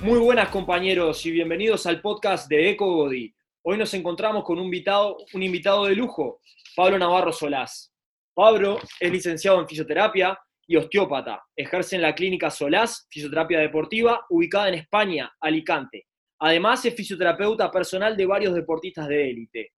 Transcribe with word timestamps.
Muy 0.00 0.20
buenas 0.20 0.48
compañeros 0.50 1.26
y 1.26 1.32
bienvenidos 1.32 1.84
al 1.86 2.00
podcast 2.00 2.48
de 2.48 2.70
EcoBody. 2.70 3.34
Hoy 3.62 3.76
nos 3.76 3.92
encontramos 3.94 4.44
con 4.44 4.56
un 4.56 4.66
invitado, 4.66 5.16
un 5.34 5.42
invitado 5.42 5.86
de 5.86 5.96
lujo, 5.96 6.40
Pablo 6.76 6.96
Navarro 7.00 7.32
Solás. 7.32 7.92
Pablo 8.32 8.78
es 9.00 9.10
licenciado 9.10 9.60
en 9.60 9.66
fisioterapia 9.66 10.38
y 10.68 10.76
osteópata. 10.76 11.42
Ejerce 11.56 11.96
en 11.96 12.02
la 12.02 12.14
clínica 12.14 12.48
Solás, 12.48 13.08
fisioterapia 13.10 13.58
deportiva, 13.58 14.24
ubicada 14.30 14.68
en 14.68 14.74
España, 14.74 15.32
Alicante. 15.40 16.06
Además, 16.38 16.84
es 16.84 16.94
fisioterapeuta 16.94 17.68
personal 17.68 18.16
de 18.16 18.24
varios 18.24 18.54
deportistas 18.54 19.08
de 19.08 19.30
élite. 19.30 19.72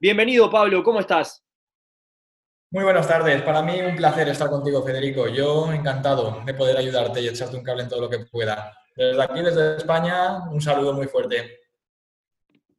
Bienvenido, 0.00 0.50
Pablo, 0.50 0.82
¿cómo 0.82 0.98
estás? 0.98 1.44
Muy 2.72 2.82
buenas 2.82 3.06
tardes. 3.06 3.40
Para 3.42 3.62
mí 3.62 3.80
un 3.80 3.94
placer 3.94 4.28
estar 4.28 4.50
contigo, 4.50 4.82
Federico. 4.82 5.28
Yo 5.28 5.72
encantado 5.72 6.42
de 6.44 6.54
poder 6.54 6.76
ayudarte 6.76 7.20
y 7.20 7.28
echarte 7.28 7.56
un 7.56 7.62
cable 7.62 7.84
en 7.84 7.88
todo 7.88 8.00
lo 8.00 8.10
que 8.10 8.18
pueda. 8.30 8.76
Desde 8.96 9.22
aquí, 9.22 9.40
desde 9.40 9.76
España, 9.76 10.48
un 10.50 10.60
saludo 10.60 10.92
muy 10.92 11.06
fuerte. 11.06 11.60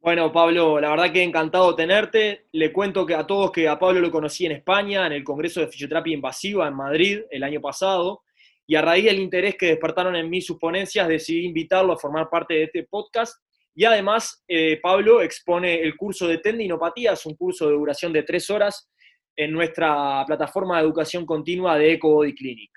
Bueno, 0.00 0.32
Pablo, 0.32 0.80
la 0.80 0.90
verdad 0.90 1.12
que 1.12 1.22
encantado 1.22 1.76
tenerte. 1.76 2.46
Le 2.50 2.72
cuento 2.72 3.06
que 3.06 3.14
a 3.14 3.24
todos 3.24 3.52
que 3.52 3.68
a 3.68 3.78
Pablo 3.78 4.00
lo 4.00 4.10
conocí 4.10 4.44
en 4.44 4.52
España, 4.52 5.06
en 5.06 5.12
el 5.12 5.22
Congreso 5.22 5.60
de 5.60 5.68
Fisioterapia 5.68 6.12
Invasiva 6.12 6.66
en 6.66 6.74
Madrid 6.74 7.20
el 7.30 7.44
año 7.44 7.60
pasado, 7.60 8.22
y 8.66 8.74
a 8.74 8.82
raíz 8.82 9.04
del 9.04 9.20
interés 9.20 9.54
que 9.56 9.66
despertaron 9.66 10.16
en 10.16 10.28
mí 10.28 10.40
sus 10.40 10.58
ponencias, 10.58 11.06
decidí 11.06 11.46
invitarlo 11.46 11.92
a 11.92 11.98
formar 11.98 12.28
parte 12.28 12.54
de 12.54 12.64
este 12.64 12.82
podcast. 12.82 13.36
Y 13.76 13.84
además, 13.84 14.42
eh, 14.48 14.80
Pablo 14.82 15.22
expone 15.22 15.80
el 15.80 15.96
curso 15.96 16.26
de 16.26 16.38
tendinopatías, 16.38 17.24
un 17.24 17.36
curso 17.36 17.68
de 17.68 17.74
duración 17.74 18.12
de 18.12 18.24
tres 18.24 18.50
horas 18.50 18.90
en 19.36 19.52
nuestra 19.52 20.24
plataforma 20.26 20.78
de 20.78 20.84
educación 20.84 21.24
continua 21.24 21.78
de 21.78 21.92
EcoBody 21.92 22.34
Clinic. 22.34 22.70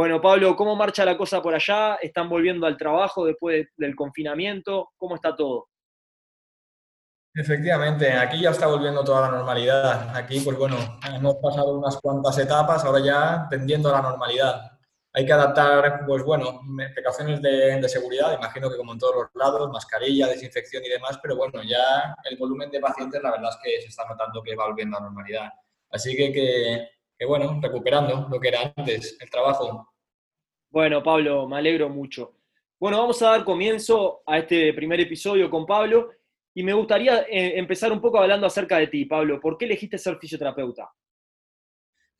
Bueno, 0.00 0.18
Pablo, 0.18 0.56
¿cómo 0.56 0.76
marcha 0.76 1.04
la 1.04 1.18
cosa 1.18 1.42
por 1.42 1.54
allá? 1.54 1.96
¿Están 1.96 2.26
volviendo 2.26 2.66
al 2.66 2.78
trabajo 2.78 3.26
después 3.26 3.66
del 3.76 3.94
confinamiento? 3.94 4.92
¿Cómo 4.96 5.16
está 5.16 5.36
todo? 5.36 5.68
Efectivamente, 7.34 8.10
aquí 8.10 8.40
ya 8.40 8.48
está 8.48 8.66
volviendo 8.66 9.04
toda 9.04 9.28
la 9.28 9.36
normalidad. 9.36 10.16
Aquí, 10.16 10.40
pues 10.40 10.56
bueno, 10.56 10.78
hemos 11.14 11.36
pasado 11.36 11.76
unas 11.76 11.98
cuantas 11.98 12.38
etapas, 12.38 12.82
ahora 12.82 13.04
ya 13.04 13.46
tendiendo 13.50 13.90
a 13.90 14.00
la 14.00 14.08
normalidad 14.08 14.70
hay 15.12 15.26
que 15.26 15.32
adaptar, 15.34 16.06
pues 16.06 16.22
bueno, 16.22 16.62
precauciones 16.94 17.42
de, 17.42 17.86
seguridad, 17.86 18.32
imagino 18.32 18.70
que 18.70 18.78
como 18.78 18.94
en 18.94 18.98
todos 18.98 19.16
los 19.16 19.26
lados, 19.34 19.70
mascarilla, 19.70 20.28
desinfección 20.28 20.82
y 20.82 20.88
demás, 20.88 21.18
pero 21.22 21.36
bueno, 21.36 21.62
ya 21.62 22.16
el 22.24 22.38
volumen 22.38 22.70
de 22.70 22.80
pacientes 22.80 23.22
la 23.22 23.32
verdad 23.32 23.50
es 23.50 23.58
que 23.62 23.82
se 23.82 23.88
está 23.88 24.06
notando 24.08 24.42
que 24.42 24.56
va 24.56 24.66
volviendo 24.66 24.96
a 24.96 25.00
normalidad. 25.00 25.50
Así 25.90 26.16
que, 26.16 26.32
que, 27.18 27.26
bueno, 27.26 27.58
recuperando 27.60 28.28
lo 28.30 28.40
que 28.40 28.48
era 28.48 28.72
antes, 28.74 29.18
el 29.20 29.28
trabajo. 29.28 29.89
Bueno, 30.70 31.02
Pablo, 31.02 31.48
me 31.48 31.58
alegro 31.58 31.88
mucho. 31.88 32.36
Bueno, 32.78 32.98
vamos 32.98 33.20
a 33.22 33.30
dar 33.30 33.44
comienzo 33.44 34.22
a 34.24 34.38
este 34.38 34.72
primer 34.72 35.00
episodio 35.00 35.50
con 35.50 35.66
Pablo 35.66 36.10
y 36.54 36.62
me 36.62 36.72
gustaría 36.72 37.22
eh, 37.22 37.58
empezar 37.58 37.90
un 37.90 38.00
poco 38.00 38.18
hablando 38.20 38.46
acerca 38.46 38.78
de 38.78 38.86
ti, 38.86 39.04
Pablo. 39.04 39.40
¿Por 39.40 39.58
qué 39.58 39.64
elegiste 39.64 39.98
ser 39.98 40.16
fisioterapeuta? 40.18 40.88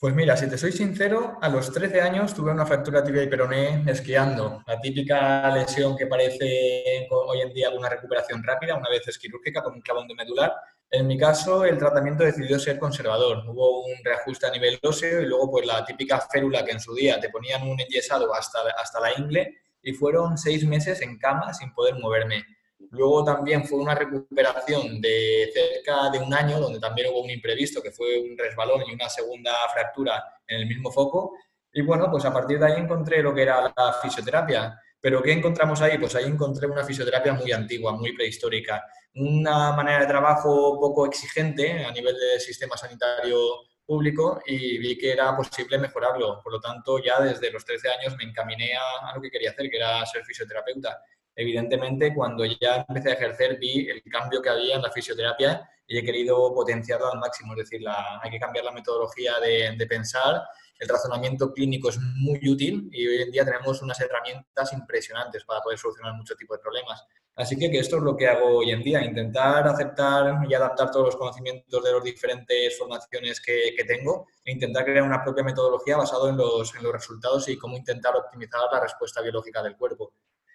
Pues 0.00 0.15
mira, 0.15 0.37
si 0.37 0.49
te 0.49 0.59
soy 0.59 0.72
sincero, 0.72 1.39
a 1.41 1.49
los 1.49 1.72
13 1.72 2.00
años 2.00 2.34
tuve 2.34 2.50
una 2.50 2.66
fractura 2.66 3.05
tibia 3.05 3.22
y 3.22 3.28
peroné 3.28 3.84
esquiando. 3.87 4.65
La 4.66 4.81
típica 4.81 5.55
lesión 5.55 5.97
que 5.97 6.06
parece 6.06 7.06
hoy 7.10 7.43
en 7.43 7.53
día 7.53 7.71
una 7.71 7.89
recuperación 7.89 8.43
rápida, 8.43 8.75
una 8.75 8.91
vez 8.91 9.06
es 9.06 9.16
quirúrgica 9.16 9.62
con 9.62 9.75
un 9.75 9.81
clavón 9.81 10.09
de 10.09 10.16
medular. 10.16 10.55
En 10.93 11.06
mi 11.06 11.17
caso, 11.17 11.65
el 11.65 11.78
tratamiento 11.78 12.25
decidió 12.25 12.59
ser 12.59 12.78
conservador. 12.78 13.45
Hubo 13.47 13.84
un 13.84 13.95
reajuste 14.03 14.47
a 14.47 14.51
nivel 14.51 14.78
óseo 14.83 15.21
y 15.21 15.27
luego 15.27 15.51
pues 15.51 15.65
la 15.65 15.84
típica 15.84 16.21
férula 16.21 16.65
que 16.65 16.73
en 16.73 16.81
su 16.81 16.93
día 16.95 17.21
te 17.21 17.31
ponían 17.31 17.62
un 17.62 17.81
enyesado 17.81 18.34
hasta, 18.34 18.59
hasta 18.77 18.99
la 18.99 19.17
ingle 19.17 19.55
y 19.83 19.93
fueron 19.93 20.37
seis 20.37 20.67
meses 20.67 21.01
en 21.03 21.17
cama 21.17 21.55
sin 21.55 21.73
poder 21.73 21.95
moverme. 21.95 22.45
Luego 22.91 23.23
también 23.23 23.65
fue 23.65 23.78
una 23.78 23.95
recuperación 23.95 25.01
de 25.01 25.51
cerca 25.55 26.11
de 26.11 26.19
un 26.19 26.34
año, 26.34 26.59
donde 26.59 26.81
también 26.81 27.09
hubo 27.12 27.22
un 27.22 27.31
imprevisto, 27.31 27.81
que 27.81 27.93
fue 27.93 28.19
un 28.19 28.37
resbalón 28.37 28.83
y 28.89 28.93
una 28.93 29.09
segunda 29.09 29.53
fractura 29.72 30.25
en 30.47 30.61
el 30.62 30.67
mismo 30.67 30.91
foco. 30.91 31.34
Y 31.72 31.83
bueno, 31.83 32.11
pues 32.11 32.25
a 32.25 32.33
partir 32.33 32.59
de 32.59 32.67
ahí 32.67 32.81
encontré 32.81 33.22
lo 33.22 33.33
que 33.33 33.43
era 33.43 33.72
la 33.77 33.93
fisioterapia. 34.03 34.77
¿Pero 35.00 35.22
qué 35.22 35.33
encontramos 35.33 35.81
ahí? 35.81 35.99
Pues 35.99 36.15
ahí 36.15 36.25
encontré 36.27 36.66
una 36.66 36.84
fisioterapia 36.84 37.33
muy 37.33 37.50
antigua, 37.53 37.93
muy 37.93 38.12
prehistórica, 38.12 38.84
una 39.15 39.72
manera 39.72 40.00
de 40.00 40.06
trabajo 40.06 40.78
poco 40.78 41.06
exigente 41.06 41.84
a 41.84 41.91
nivel 41.91 42.15
del 42.19 42.41
sistema 42.41 42.77
sanitario 42.77 43.39
público 43.87 44.41
y 44.47 44.78
vi 44.78 44.99
que 44.99 45.12
era 45.12 45.34
posible 45.37 45.78
mejorarlo. 45.78 46.41
Por 46.43 46.53
lo 46.53 46.60
tanto, 46.60 46.99
ya 46.99 47.21
desde 47.21 47.50
los 47.50 47.65
13 47.65 47.89
años 47.89 48.16
me 48.16 48.25
encaminé 48.25 48.72
a, 48.75 49.15
lo 49.15 49.22
que 49.22 49.31
quería 49.31 49.50
hacer, 49.50 49.71
que 49.71 49.78
era 49.78 50.05
ser 50.06 50.25
fisioterapeuta 50.25 51.00
evidentemente 51.41 52.15
cuando 52.15 52.44
ya 52.44 52.84
empecé 52.87 53.10
a 53.10 53.15
ejercer 53.15 53.59
vi 53.59 53.89
el 53.89 54.03
cambio 54.03 54.43
que 54.43 54.50
había 54.50 54.77
en 54.77 54.83
la 54.83 54.91
fisioterapia 54.91 55.69
y 55.91 55.99
he 55.99 56.05
querido 56.05 56.55
potenciarlo 56.55 57.12
al 57.12 57.19
máximo, 57.19 57.53
es 57.55 57.69
decir, 57.69 57.81
hay 58.23 58.31
que 58.31 58.39
cambiar 58.39 58.65
la 58.65 58.71
metodología 58.71 59.33
de, 59.41 59.87
pensar, 59.89 60.41
el 60.78 60.89
razonamiento 60.89 61.53
clínico 61.53 61.89
es 61.89 61.99
muy 61.99 62.39
útil 62.49 62.89
y 62.93 63.09
hoy 63.09 63.23
en 63.23 63.33
día 63.33 63.45
tenemos 63.45 63.83
unas 63.83 64.01
herramientas 64.01 64.73
impresionantes 64.73 65.45
para 65.45 65.61
poder 65.61 65.81
solucionar 65.81 66.15
muchos 66.15 66.37
tipos 66.37 66.59
de 66.59 66.62
problemas. 66.62 67.05
Así 67.34 67.59
que, 67.59 67.67
esto 67.77 67.97
es 67.97 68.05
lo 68.05 68.17
que 68.17 68.28
hago 68.28 68.59
hoy 68.59 68.71
en 68.71 68.84
día, 68.84 69.03
intentar 69.03 69.67
aceptar 69.67 70.47
y 70.49 70.55
adaptar 70.55 70.93
todos 70.93 71.06
los 71.06 71.17
conocimientos 71.17 71.83
de 71.83 71.93
las 71.93 72.05
diferentes 72.05 72.78
formaciones 72.78 73.41
que, 73.41 73.75
que, 73.77 73.84
tengo 73.84 74.28
e 74.45 74.53
intentar 74.53 74.84
crear 74.84 75.03
una 75.03 75.25
propia 75.25 75.43
metodología 75.43 75.97
basada 75.97 76.31
en 76.31 76.37
los, 76.37 76.72
en 76.77 76.84
los 76.84 76.93
resultados 76.93 77.49
y 77.49 77.59
cómo 77.59 77.77
intentar 77.77 78.15
optimizar 78.15 78.61
la 78.71 78.78
respuesta 78.78 79.22
biológica 79.22 79.61
del 79.61 79.77
cuerpo. 79.77 80.12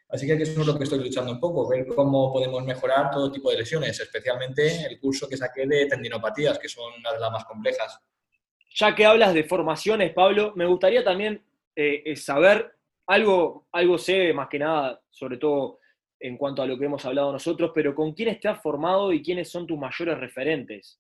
Así 0.09 0.27
que 0.27 0.33
eso 0.33 0.61
es 0.61 0.67
lo 0.67 0.77
que 0.77 0.83
estoy 0.83 0.99
luchando 0.99 1.31
un 1.31 1.39
poco, 1.39 1.67
ver 1.67 1.87
cómo 1.87 2.31
podemos 2.31 2.63
mejorar 2.63 3.09
todo 3.11 3.31
tipo 3.31 3.49
de 3.49 3.57
lesiones, 3.57 3.99
especialmente 3.99 4.85
el 4.85 4.99
curso 4.99 5.27
que 5.27 5.35
saqué 5.35 5.65
de 5.65 5.87
tendinopatías, 5.87 6.59
que 6.59 6.69
son 6.69 6.93
una 6.99 7.11
de 7.11 7.19
las 7.19 7.31
más 7.31 7.45
complejas. 7.45 7.99
Ya 8.75 8.93
que 8.93 9.05
hablas 9.05 9.33
de 9.33 9.43
formaciones, 9.43 10.13
Pablo, 10.13 10.53
me 10.55 10.65
gustaría 10.65 11.03
también 11.03 11.43
eh, 11.75 12.03
eh, 12.05 12.15
saber 12.15 12.75
algo, 13.07 13.67
algo 13.71 13.97
sé 13.97 14.33
más 14.33 14.47
que 14.47 14.59
nada, 14.59 15.01
sobre 15.09 15.37
todo 15.37 15.79
en 16.19 16.37
cuanto 16.37 16.61
a 16.61 16.67
lo 16.67 16.77
que 16.77 16.85
hemos 16.85 17.05
hablado 17.05 17.31
nosotros, 17.31 17.71
pero 17.73 17.93
con 17.93 18.13
quiénes 18.13 18.39
te 18.39 18.47
has 18.47 18.61
formado 18.61 19.11
y 19.11 19.21
quiénes 19.21 19.49
son 19.49 19.67
tus 19.67 19.77
mayores 19.77 20.17
referentes. 20.17 20.99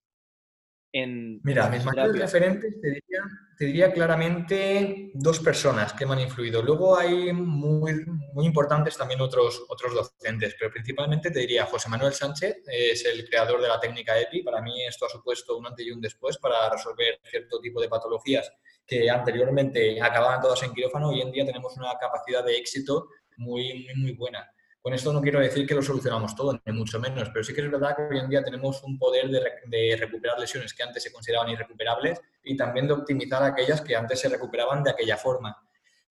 Mira, 0.97 1.67
mis 1.69 1.83
mayores 1.83 2.17
referentes 2.17 2.79
te 2.79 3.65
diría, 3.65 3.91
claramente 3.91 5.11
dos 5.13 5.39
personas 5.39 5.91
que 5.91 6.05
me 6.05 6.13
han 6.13 6.21
influido. 6.21 6.61
Luego 6.61 6.97
hay 6.97 7.33
muy, 7.33 8.05
muy 8.33 8.45
importantes 8.45 8.95
también 8.95 9.19
otros, 9.19 9.65
otros 9.67 9.93
docentes, 9.93 10.55
pero 10.57 10.71
principalmente 10.71 11.31
te 11.31 11.39
diría 11.39 11.65
José 11.65 11.89
Manuel 11.89 12.13
Sánchez, 12.13 12.63
es 12.67 13.05
el 13.05 13.27
creador 13.27 13.61
de 13.61 13.67
la 13.67 13.77
técnica 13.77 14.17
EPI. 14.17 14.43
Para 14.43 14.61
mí 14.61 14.85
esto 14.85 15.05
ha 15.05 15.09
supuesto 15.09 15.57
un 15.57 15.67
antes 15.67 15.85
y 15.85 15.91
un 15.91 15.99
después 15.99 16.37
para 16.37 16.69
resolver 16.69 17.19
cierto 17.29 17.59
tipo 17.59 17.81
de 17.81 17.89
patologías 17.89 18.49
que 18.87 19.09
anteriormente 19.09 20.01
acababan 20.01 20.39
todas 20.39 20.63
en 20.63 20.73
quirófano. 20.73 21.09
Hoy 21.09 21.19
en 21.19 21.31
día 21.31 21.45
tenemos 21.45 21.75
una 21.75 21.93
capacidad 21.99 22.45
de 22.45 22.55
éxito 22.55 23.09
muy, 23.35 23.83
muy, 23.83 23.95
muy 23.95 24.11
buena. 24.13 24.49
Con 24.85 24.93
esto 24.93 25.11
no 25.11 25.19
quiero 25.19 25.39
decir 25.39 25.65
que 25.65 25.73
lo 25.73 25.81
solucionamos 25.81 26.35
todo, 26.35 26.61
ni 26.63 26.71
mucho 26.71 26.99
menos, 26.99 27.29
pero 27.29 27.43
sí 27.43 27.55
que 27.55 27.61
es 27.61 27.71
verdad 27.71 27.95
que 27.95 28.03
hoy 28.03 28.19
en 28.19 28.29
día 28.29 28.43
tenemos 28.43 28.83
un 28.83 28.99
poder 28.99 29.27
de, 29.31 29.97
recuperar 29.99 30.37
lesiones 30.37 30.75
que 30.75 30.83
antes 30.83 31.01
se 31.01 31.11
consideraban 31.11 31.49
irrecuperables 31.49 32.21
y 32.43 32.55
también 32.55 32.85
de 32.85 32.93
optimizar 32.93 33.41
aquellas 33.41 33.81
que 33.81 33.95
antes 33.95 34.19
se 34.19 34.29
recuperaban 34.29 34.83
de 34.83 34.91
aquella 34.91 35.17
forma. 35.17 35.57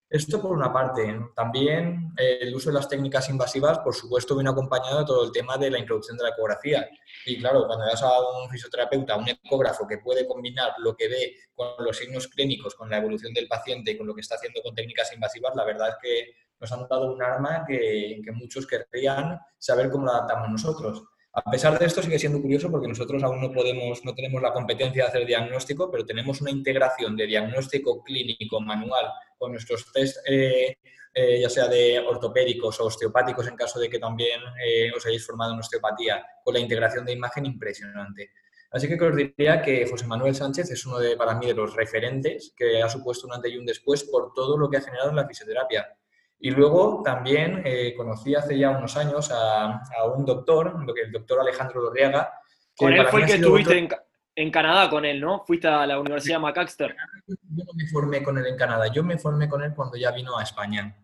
Esto 0.09 0.41
por 0.41 0.51
una 0.51 0.73
parte. 0.73 1.17
También 1.33 2.11
eh, 2.17 2.39
el 2.41 2.53
uso 2.53 2.69
de 2.69 2.75
las 2.75 2.89
técnicas 2.89 3.29
invasivas, 3.29 3.79
por 3.79 3.95
supuesto, 3.95 4.35
viene 4.35 4.49
acompañado 4.49 4.99
de 4.99 5.05
todo 5.05 5.23
el 5.23 5.31
tema 5.31 5.57
de 5.57 5.71
la 5.71 5.79
introducción 5.79 6.17
de 6.17 6.23
la 6.25 6.29
ecografía. 6.31 6.85
Y 7.25 7.39
claro, 7.39 7.65
cuando 7.67 7.85
vas 7.85 8.03
a 8.03 8.11
un 8.43 8.49
fisioterapeuta, 8.49 9.15
un 9.15 9.29
ecógrafo 9.29 9.87
que 9.87 9.99
puede 9.99 10.27
combinar 10.27 10.73
lo 10.79 10.97
que 10.97 11.07
ve 11.07 11.35
con 11.55 11.69
los 11.79 11.95
signos 11.95 12.27
clínicos, 12.27 12.75
con 12.75 12.89
la 12.89 12.97
evolución 12.97 13.33
del 13.33 13.47
paciente 13.47 13.91
y 13.91 13.97
con 13.97 14.05
lo 14.05 14.13
que 14.13 14.19
está 14.19 14.35
haciendo 14.35 14.61
con 14.61 14.75
técnicas 14.75 15.13
invasivas, 15.13 15.55
la 15.55 15.63
verdad 15.63 15.87
es 15.87 15.95
que 16.01 16.44
nos 16.59 16.71
han 16.71 16.87
dado 16.87 17.13
un 17.13 17.21
arma 17.21 17.65
que, 17.67 18.21
muchos 18.33 18.67
querrían 18.67 19.39
saber 19.57 19.89
cómo 19.89 20.05
lo 20.05 20.11
adaptamos 20.11 20.49
nosotros. 20.49 21.03
A 21.33 21.51
pesar 21.51 21.77
de 21.77 21.85
esto 21.85 22.01
sigue 22.01 22.17
siendo 22.17 22.41
curioso 22.41 22.71
porque 22.71 22.87
nosotros 22.87 23.21
aún 23.23 23.41
no 23.41 23.51
podemos, 23.51 24.05
no 24.05 24.15
tenemos 24.15 24.41
la 24.41 24.53
competencia 24.53 25.03
de 25.03 25.09
hacer 25.09 25.25
diagnóstico, 25.25 25.91
pero 25.91 26.05
tenemos 26.05 26.39
una 26.39 26.51
integración 26.51 27.15
de 27.17 27.27
diagnóstico 27.27 28.01
clínico 28.03 28.61
manual 28.61 29.07
con 29.37 29.51
nuestros 29.51 29.91
test, 29.91 30.17
eh, 30.27 30.77
eh, 31.13 31.41
ya 31.41 31.49
sea 31.49 31.67
de 31.67 31.99
ortopédicos 31.99 32.79
o 32.79 32.85
osteopáticos 32.85 33.47
en 33.47 33.55
caso 33.55 33.79
de 33.79 33.89
que 33.89 33.99
también 33.99 34.39
eh, 34.65 34.91
os 34.95 35.05
hayáis 35.05 35.25
formado 35.25 35.53
en 35.53 35.59
osteopatía, 35.59 36.25
con 36.43 36.53
la 36.53 36.59
integración 36.61 37.05
de 37.05 37.13
imagen 37.13 37.45
impresionante. 37.45 38.31
Así 38.71 38.89
que 38.89 39.01
os 39.01 39.15
diría 39.15 39.61
que 39.61 39.87
José 39.87 40.05
Manuel 40.05 40.35
Sánchez 40.35 40.69
es 40.71 40.85
uno 40.85 40.99
de, 40.99 41.15
para 41.15 41.35
mí 41.35 41.45
de 41.45 41.53
los 41.53 41.73
referentes 41.73 42.53
que 42.57 42.81
ha 42.81 42.89
supuesto 42.89 43.27
un 43.27 43.33
antes 43.33 43.51
y 43.53 43.57
un 43.57 43.65
después 43.65 44.03
por 44.03 44.33
todo 44.33 44.57
lo 44.57 44.69
que 44.69 44.75
ha 44.75 44.81
generado 44.81 45.11
en 45.11 45.15
la 45.15 45.25
fisioterapia. 45.25 45.97
Y 46.39 46.51
luego 46.51 47.01
también 47.03 47.61
eh, 47.65 47.93
conocí 47.95 48.35
hace 48.35 48.57
ya 48.57 48.71
unos 48.71 48.95
años 48.97 49.31
a, 49.31 49.81
un 50.15 50.25
doctor, 50.25 50.75
el 51.03 51.11
doctor 51.11 51.39
Alejandro 51.39 51.81
Lorriaga. 51.81 52.33
Con 52.75 52.93
él 52.93 53.07
fue 53.07 53.21
el 53.21 53.27
que 53.27 53.33
estuviste 53.33 53.89
en, 54.35 54.51
Canadá 54.51 54.89
con 54.89 55.05
él, 55.05 55.21
¿no? 55.21 55.43
Fuiste 55.45 55.67
a 55.67 55.87
la 55.87 55.99
Universidad 55.99 56.39
McAllister. 56.39 56.95
Yo 57.25 57.63
no 57.63 57.73
me 57.73 57.87
formé 57.87 58.21
con 58.21 58.37
él 58.37 58.45
en 58.47 58.57
Canadá, 58.57 58.87
yo 58.87 59.03
me 59.03 59.17
formé 59.17 59.47
con 59.47 59.63
él 59.63 59.73
cuando 59.73 59.97
ya 59.97 60.11
vino 60.11 60.37
a 60.37 60.43
España. 60.43 60.95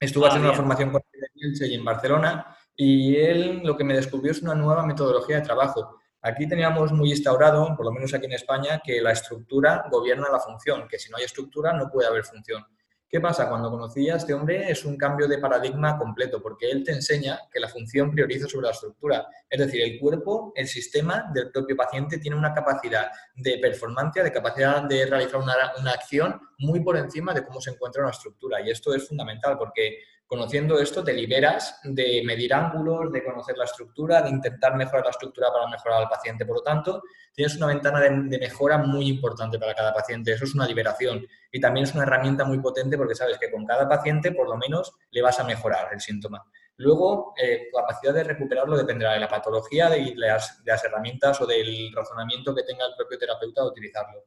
Estuve 0.00 0.24
ah, 0.26 0.28
haciendo 0.28 0.48
una 0.48 0.56
formación 0.56 0.90
con 0.90 1.02
él 1.12 1.72
en 1.72 1.84
Barcelona 1.84 2.56
y 2.74 3.16
él 3.16 3.60
lo 3.64 3.76
que 3.76 3.84
me 3.84 3.94
descubrió 3.94 4.32
es 4.32 4.40
una 4.40 4.54
nueva 4.54 4.86
metodología 4.86 5.36
de 5.36 5.42
trabajo. 5.42 6.00
Aquí 6.22 6.48
teníamos 6.48 6.92
muy 6.92 7.10
instaurado, 7.10 7.76
por 7.76 7.86
lo 7.86 7.92
menos 7.92 8.12
aquí 8.14 8.26
en 8.26 8.32
España, 8.32 8.80
que 8.84 9.00
la 9.00 9.12
estructura 9.12 9.84
gobierna 9.90 10.28
la 10.30 10.40
función, 10.40 10.86
que 10.88 10.98
si 10.98 11.10
no 11.10 11.16
hay 11.16 11.24
estructura 11.24 11.72
no 11.72 11.90
puede 11.90 12.08
haber 12.08 12.24
función. 12.24 12.64
¿Qué 13.10 13.20
pasa? 13.20 13.48
Cuando 13.48 13.70
conocí 13.70 14.10
a 14.10 14.16
este 14.16 14.34
hombre 14.34 14.70
es 14.70 14.84
un 14.84 14.98
cambio 14.98 15.26
de 15.26 15.38
paradigma 15.38 15.96
completo, 15.96 16.42
porque 16.42 16.70
él 16.70 16.84
te 16.84 16.92
enseña 16.92 17.40
que 17.50 17.58
la 17.58 17.68
función 17.68 18.10
prioriza 18.10 18.46
sobre 18.46 18.66
la 18.66 18.72
estructura. 18.72 19.26
Es 19.48 19.58
decir, 19.58 19.80
el 19.80 19.98
cuerpo, 19.98 20.52
el 20.54 20.68
sistema 20.68 21.30
del 21.32 21.50
propio 21.50 21.74
paciente 21.74 22.18
tiene 22.18 22.36
una 22.36 22.52
capacidad 22.52 23.10
de 23.34 23.56
performance, 23.62 24.22
de 24.22 24.30
capacidad 24.30 24.82
de 24.82 25.06
realizar 25.06 25.40
una, 25.40 25.54
una 25.80 25.92
acción 25.92 26.38
muy 26.58 26.80
por 26.80 26.98
encima 26.98 27.32
de 27.32 27.46
cómo 27.46 27.62
se 27.62 27.70
encuentra 27.70 28.02
una 28.02 28.10
estructura. 28.10 28.60
Y 28.60 28.70
esto 28.70 28.94
es 28.94 29.08
fundamental 29.08 29.56
porque 29.56 30.00
Conociendo 30.28 30.78
esto 30.78 31.02
te 31.02 31.14
liberas 31.14 31.80
de 31.82 32.22
medir 32.22 32.52
ángulos, 32.52 33.10
de 33.10 33.24
conocer 33.24 33.56
la 33.56 33.64
estructura, 33.64 34.20
de 34.20 34.28
intentar 34.28 34.76
mejorar 34.76 35.04
la 35.04 35.10
estructura 35.10 35.50
para 35.50 35.66
mejorar 35.66 36.02
al 36.02 36.08
paciente. 36.10 36.44
Por 36.44 36.56
lo 36.56 36.62
tanto, 36.62 37.02
tienes 37.32 37.56
una 37.56 37.68
ventana 37.68 37.98
de, 37.98 38.38
mejora 38.38 38.76
muy 38.76 39.08
importante 39.08 39.58
para 39.58 39.74
cada 39.74 39.94
paciente. 39.94 40.32
Eso 40.32 40.44
es 40.44 40.54
una 40.54 40.66
liberación. 40.66 41.26
Y 41.50 41.58
también 41.58 41.84
es 41.84 41.94
una 41.94 42.02
herramienta 42.02 42.44
muy 42.44 42.58
potente 42.58 42.98
porque 42.98 43.14
sabes 43.14 43.38
que 43.38 43.50
con 43.50 43.64
cada 43.64 43.88
paciente 43.88 44.32
por 44.32 44.46
lo 44.46 44.58
menos 44.58 44.92
le 45.12 45.22
vas 45.22 45.40
a 45.40 45.44
mejorar 45.44 45.88
el 45.94 46.00
síntoma. 46.02 46.44
Luego, 46.76 47.32
eh, 47.42 47.70
capacidad 47.74 48.12
de 48.12 48.24
recuperarlo 48.24 48.76
dependerá 48.76 49.14
de 49.14 49.20
la 49.20 49.28
patología, 49.28 49.88
de 49.88 50.12
las, 50.14 50.62
de 50.62 50.72
las 50.72 50.84
herramientas 50.84 51.40
o 51.40 51.46
del 51.46 51.90
razonamiento 51.94 52.54
que 52.54 52.64
tenga 52.64 52.84
el 52.84 52.92
propio 52.98 53.16
terapeuta 53.16 53.62
de 53.62 53.68
utilizarlo. 53.68 54.24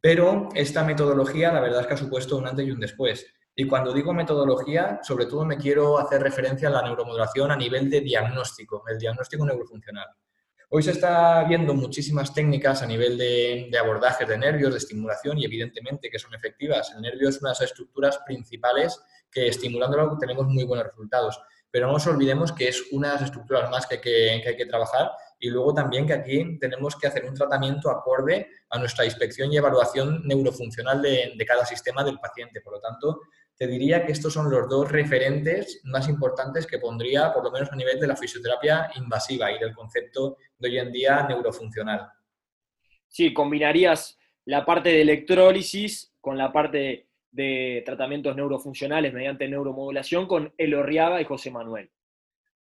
Pero 0.00 0.48
esta 0.56 0.82
metodología, 0.82 1.52
la 1.52 1.60
verdad 1.60 1.82
es 1.82 1.86
que 1.86 1.94
ha 1.94 1.96
supuesto 1.96 2.36
un 2.36 2.48
antes 2.48 2.66
y 2.66 2.72
un 2.72 2.80
después. 2.80 3.24
Y 3.60 3.66
cuando 3.66 3.92
digo 3.92 4.14
metodología, 4.14 5.00
sobre 5.02 5.26
todo 5.26 5.44
me 5.44 5.56
quiero 5.56 5.98
hacer 5.98 6.22
referencia 6.22 6.68
a 6.68 6.70
la 6.70 6.82
neuromodulación 6.82 7.50
a 7.50 7.56
nivel 7.56 7.90
de 7.90 8.02
diagnóstico, 8.02 8.84
el 8.86 9.00
diagnóstico 9.00 9.44
neurofuncional. 9.44 10.06
Hoy 10.68 10.84
se 10.84 10.92
está 10.92 11.42
viendo 11.42 11.74
muchísimas 11.74 12.32
técnicas 12.32 12.82
a 12.82 12.86
nivel 12.86 13.18
de, 13.18 13.66
de 13.68 13.78
abordajes 13.78 14.28
de 14.28 14.38
nervios, 14.38 14.70
de 14.70 14.78
estimulación 14.78 15.38
y 15.38 15.44
evidentemente 15.44 16.08
que 16.08 16.20
son 16.20 16.32
efectivas. 16.36 16.92
El 16.94 17.02
nervio 17.02 17.30
es 17.30 17.40
una 17.40 17.50
de 17.50 17.54
las 17.54 17.62
estructuras 17.62 18.20
principales 18.24 19.02
que 19.28 19.48
estimulándolo 19.48 20.16
tenemos 20.20 20.46
muy 20.46 20.62
buenos 20.62 20.86
resultados. 20.86 21.40
Pero 21.68 21.88
no 21.88 21.94
nos 21.94 22.06
olvidemos 22.06 22.52
que 22.52 22.68
es 22.68 22.84
una 22.92 23.08
de 23.08 23.14
las 23.14 23.22
estructuras 23.24 23.68
más 23.72 23.88
que 23.88 23.96
hay 23.96 24.00
que, 24.00 24.48
hay 24.50 24.56
que 24.56 24.66
trabajar 24.66 25.10
y 25.40 25.50
luego 25.50 25.74
también 25.74 26.06
que 26.06 26.12
aquí 26.12 26.58
tenemos 26.60 26.94
que 26.94 27.08
hacer 27.08 27.24
un 27.24 27.34
tratamiento 27.34 27.90
acorde 27.90 28.48
a 28.70 28.78
nuestra 28.78 29.04
inspección 29.04 29.52
y 29.52 29.56
evaluación 29.56 30.22
neurofuncional 30.26 31.02
de, 31.02 31.32
de 31.36 31.46
cada 31.46 31.66
sistema 31.66 32.04
del 32.04 32.20
paciente. 32.20 32.60
Por 32.60 32.74
lo 32.74 32.80
tanto, 32.80 33.20
te 33.58 33.66
diría 33.66 34.06
que 34.06 34.12
estos 34.12 34.32
son 34.32 34.50
los 34.50 34.68
dos 34.68 34.90
referentes 34.90 35.80
más 35.84 36.08
importantes 36.08 36.64
que 36.64 36.78
pondría, 36.78 37.32
por 37.32 37.42
lo 37.42 37.50
menos 37.50 37.70
a 37.72 37.76
nivel 37.76 37.98
de 37.98 38.06
la 38.06 38.16
fisioterapia 38.16 38.88
invasiva 38.96 39.50
y 39.50 39.58
del 39.58 39.74
concepto 39.74 40.36
de 40.56 40.68
hoy 40.68 40.78
en 40.78 40.92
día 40.92 41.26
neurofuncional. 41.28 42.08
Sí, 43.08 43.34
combinarías 43.34 44.16
la 44.44 44.64
parte 44.64 44.90
de 44.90 45.02
electrólisis 45.02 46.14
con 46.20 46.38
la 46.38 46.52
parte 46.52 47.08
de 47.32 47.82
tratamientos 47.84 48.36
neurofuncionales 48.36 49.12
mediante 49.12 49.48
neuromodulación 49.48 50.26
con 50.28 50.54
Elorriaga 50.56 51.20
y 51.20 51.24
José 51.24 51.50
Manuel. 51.50 51.90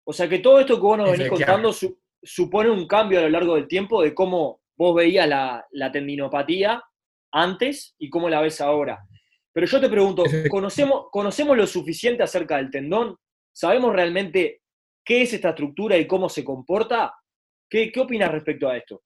O 0.05 0.13
sea 0.13 0.29
que 0.29 0.41
todo 0.41 0.61
esto 0.61 0.77
que 0.77 0.83
vos 0.83 0.99
nos 0.99 1.11
venís 1.11 1.29
contando 1.29 1.73
supone 2.23 2.71
un 2.71 2.87
cambio 2.87 3.19
a 3.19 3.23
lo 3.23 3.31
largo 3.31 3.55
del 3.55 3.67
tiempo 3.67 4.03
de 4.03 4.15
cómo 4.15 4.61
vos 4.77 4.95
veías 4.95 5.27
la, 5.27 5.67
la 5.71 5.91
tendinopatía 5.91 6.83
antes 7.31 7.95
y 7.99 8.11
cómo 8.11 8.29
la 8.29 8.43
ves 8.43 8.61
ahora. 8.61 9.07
Pero 9.53 9.67
yo 9.67 9.81
te 9.81 9.89
pregunto, 9.89 10.25
¿conocemos, 10.49 11.07
¿conocemos 11.11 11.57
lo 11.57 11.67
suficiente 11.67 12.23
acerca 12.23 12.57
del 12.57 12.71
tendón? 12.71 13.17
¿Sabemos 13.53 13.95
realmente 13.95 14.63
qué 15.05 15.23
es 15.23 15.33
esta 15.33 15.51
estructura 15.51 15.97
y 15.97 16.07
cómo 16.07 16.29
se 16.29 16.43
comporta? 16.43 17.15
¿Qué, 17.69 17.93
qué 17.93 18.01
opinas 18.01 18.31
respecto 18.31 18.69
a 18.69 18.77
esto? 18.77 19.03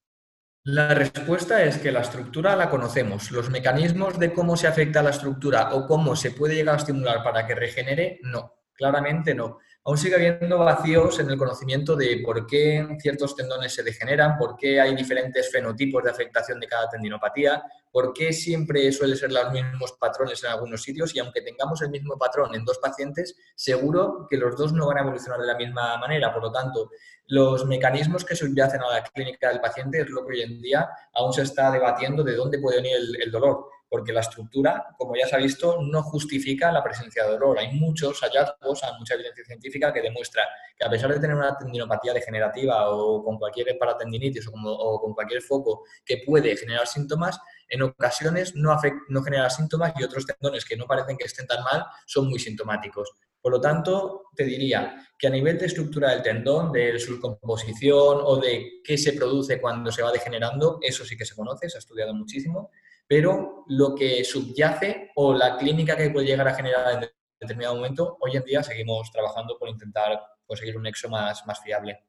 La 0.65 0.95
respuesta 0.95 1.63
es 1.63 1.79
que 1.79 1.93
la 1.93 2.01
estructura 2.01 2.57
la 2.57 2.71
conocemos. 2.71 3.31
Los 3.31 3.51
mecanismos 3.51 4.19
de 4.19 4.33
cómo 4.33 4.57
se 4.57 4.67
afecta 4.67 5.01
a 5.01 5.03
la 5.05 5.11
estructura 5.11 5.75
o 5.75 5.87
cómo 5.87 6.17
se 6.17 6.33
puede 6.33 6.55
llegar 6.55 6.75
a 6.75 6.79
estimular 6.79 7.23
para 7.23 7.47
que 7.47 7.55
regenere, 7.55 8.19
no, 8.23 8.53
claramente 8.75 9.35
no 9.35 9.59
aún 9.87 9.97
sigue 9.97 10.17
habiendo 10.17 10.59
vacíos 10.59 11.21
en 11.21 11.31
el 11.31 11.39
conocimiento 11.39 11.95
de 11.95 12.21
por 12.25 12.45
qué 12.45 12.85
ciertos 12.99 13.37
tendones 13.37 13.73
se 13.73 13.85
degeneran, 13.85 14.37
por 14.37 14.57
qué 14.57 14.81
hay 14.81 14.97
diferentes 14.97 15.51
fenotipos 15.53 16.03
de 16.03 16.11
afectación 16.11 16.59
de 16.59 16.67
cada 16.67 16.89
tendinopatía, 16.89 17.63
por 17.93 18.13
qué 18.13 18.33
siempre 18.33 18.91
suele 18.91 19.15
ser 19.15 19.31
los 19.31 19.53
mismos 19.53 19.93
patrones 19.93 20.43
en 20.43 20.51
algunos 20.51 20.83
sitios 20.83 21.15
y 21.15 21.21
aunque 21.21 21.41
tengamos 21.41 21.83
el 21.83 21.91
mismo 21.91 22.19
patrón 22.19 22.53
en 22.57 22.65
dos 22.65 22.79
pacientes, 22.79 23.37
seguro 23.55 24.27
que 24.29 24.37
los 24.37 24.57
dos 24.57 24.73
no 24.73 24.89
van 24.89 24.99
a 24.99 25.03
evolucionar 25.03 25.41
de 25.41 25.47
la 25.47 25.57
misma 25.57 25.97
manera. 25.99 26.35
Por 26.35 26.43
lo 26.43 26.51
tanto, 26.51 26.91
los 27.29 27.65
mecanismos 27.65 28.25
que 28.25 28.35
subyacen 28.35 28.83
a 28.83 28.91
la 28.91 29.05
clínica 29.05 29.51
del 29.51 29.61
paciente 29.61 30.01
es 30.01 30.11
lo 30.11 30.27
que 30.27 30.33
hoy 30.33 30.43
en 30.43 30.61
día 30.61 30.89
aún 31.15 31.33
se 31.33 31.43
está 31.43 31.71
debatiendo 31.71 32.25
de 32.25 32.35
dónde 32.35 32.59
puede 32.59 32.79
venir 32.79 32.97
el 33.21 33.31
dolor 33.31 33.69
porque 33.97 34.13
la 34.13 34.21
estructura, 34.21 34.89
como 34.99 35.17
ya 35.17 35.27
se 35.27 35.37
ha 35.37 35.39
visto, 35.39 35.81
no 35.81 36.03
justifica 36.03 36.71
la 36.71 36.85
presencia 36.85 37.25
de 37.25 37.31
dolor. 37.31 37.59
Hay 37.59 37.73
muchos 37.73 38.21
hallazgos, 38.21 38.85
hay 38.85 38.91
mucha 38.99 39.15
evidencia 39.15 39.43
científica 39.43 39.91
que 39.91 40.03
demuestra 40.03 40.43
que 40.77 40.85
a 40.85 40.91
pesar 40.91 41.15
de 41.15 41.19
tener 41.19 41.35
una 41.35 41.57
tendinopatía 41.57 42.13
degenerativa 42.13 42.91
o 42.91 43.25
con 43.25 43.39
cualquier 43.39 43.79
paratendinitis 43.79 44.51
o, 44.53 45.01
con 45.01 45.15
cualquier 45.15 45.41
foco 45.41 45.85
que 46.05 46.23
puede 46.27 46.55
generar 46.59 46.87
síntomas, 46.87 47.41
en 47.71 47.85
ocasiones 47.85 48.55
no, 48.55 48.79
no 49.09 49.23
genera 49.23 49.49
síntomas 49.49 49.95
y 49.97 50.05
otros 50.05 50.27
tendones 50.27 50.67
que 50.67 50.77
no 50.77 50.85
parecen 50.85 51.17
que 51.17 51.25
estén 51.25 51.47
tan 51.47 51.65
mal 51.65 51.87
son 52.05 52.29
muy 52.29 52.39
sintomáticos. 52.39 53.11
Por 53.41 53.51
lo 53.51 53.61
tanto, 53.63 54.25
te 54.35 54.45
diría 54.45 54.95
que 55.19 55.29
a 55.29 55.31
nivel 55.31 55.57
de 55.57 55.65
estructura 55.65 56.11
del 56.11 56.23
tendón, 56.23 56.71
de 56.71 56.99
su 56.99 57.19
composición 57.19 58.19
o 58.23 58.37
de 58.37 58.83
qué 58.85 58.99
se 58.99 59.15
produce 59.15 59.59
cuando 59.59 59.91
se 59.91 60.03
va 60.03 60.13
degenerando, 60.13 60.81
eso 60.83 61.03
sí 61.07 61.17
que 61.17 61.25
se 61.25 61.35
conoce, 61.35 61.71
se 61.71 61.79
ha 61.79 61.81
estudiado 61.81 62.13
muchísimo 62.13 62.71
pero 63.07 63.65
lo 63.69 63.95
que 63.95 64.25
subyace 64.25 65.11
o 65.15 65.35
la 65.35 65.57
clínica 65.57 65.97
que 65.97 66.11
puede 66.11 66.27
llegar 66.27 66.49
a 66.49 66.55
generar 66.55 67.03
en 67.03 67.11
determinado 67.41 67.77
momento, 67.77 68.17
hoy 68.21 68.37
en 68.37 68.45
día 68.45 68.63
seguimos 68.63 69.11
trabajando 69.13 69.59
por 69.59 69.69
intentar 69.69 70.21
conseguir 70.45 70.77
un 70.77 70.85
nexo 70.85 71.09
más, 71.09 71.47
más 71.47 71.63
fiable. 71.63 72.01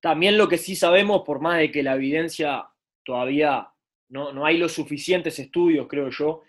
También 0.00 0.38
lo 0.38 0.48
que 0.48 0.58
sí 0.58 0.76
sabemos, 0.76 1.22
por 1.22 1.40
más 1.40 1.58
de 1.58 1.70
que 1.70 1.82
la 1.82 1.94
evidencia 1.94 2.68
todavía 3.04 3.68
no, 4.08 4.32
no 4.32 4.46
hay 4.46 4.56
los 4.56 4.72
suficientes 4.72 5.38
estudios, 5.38 5.86
creo 5.88 6.10
yo, 6.10 6.42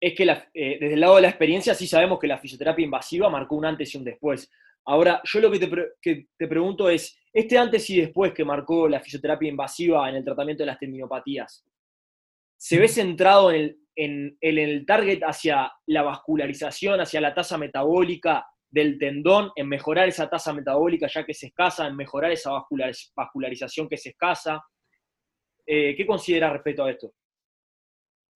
es 0.00 0.14
que 0.14 0.24
eh, 0.24 0.78
desde 0.80 0.94
el 0.94 1.00
lado 1.00 1.16
de 1.16 1.22
la 1.22 1.28
experiencia 1.28 1.74
sí 1.74 1.86
sabemos 1.86 2.18
que 2.18 2.26
la 2.26 2.38
fisioterapia 2.38 2.84
invasiva 2.84 3.28
marcó 3.28 3.56
un 3.56 3.66
antes 3.66 3.94
y 3.94 3.98
un 3.98 4.04
después. 4.04 4.50
Ahora, 4.86 5.20
yo 5.24 5.40
lo 5.40 5.50
que 5.50 5.58
te, 5.58 5.70
que 6.00 6.26
te 6.36 6.48
pregunto 6.48 6.88
es, 6.88 7.18
este 7.32 7.58
antes 7.58 7.88
y 7.90 8.00
después 8.00 8.32
que 8.32 8.44
marcó 8.44 8.88
la 8.88 9.00
fisioterapia 9.00 9.48
invasiva 9.48 10.08
en 10.08 10.16
el 10.16 10.24
tratamiento 10.24 10.62
de 10.62 10.68
las 10.68 10.78
tendinopatías, 10.78 11.64
se 12.60 12.78
ve 12.78 12.88
centrado 12.88 13.50
en 13.52 13.78
el, 13.96 14.84
target 14.86 15.22
hacia 15.22 15.72
la 15.86 16.02
vascularización, 16.02 17.00
hacia 17.00 17.20
la 17.22 17.32
tasa 17.32 17.56
metabólica 17.56 18.46
del 18.68 18.98
tendón, 18.98 19.50
en 19.56 19.66
mejorar 19.66 20.08
esa 20.08 20.28
tasa 20.28 20.52
metabólica 20.52 21.08
ya 21.08 21.24
que 21.24 21.32
es 21.32 21.42
escasa, 21.42 21.86
en 21.86 21.96
mejorar 21.96 22.32
esa 22.32 22.50
vascularización 23.16 23.88
que 23.88 23.94
es 23.94 24.06
escasa. 24.06 24.62
Eh, 25.66 25.94
¿Qué 25.96 26.06
considera 26.06 26.52
respecto 26.52 26.84
a 26.84 26.90
esto? 26.90 27.14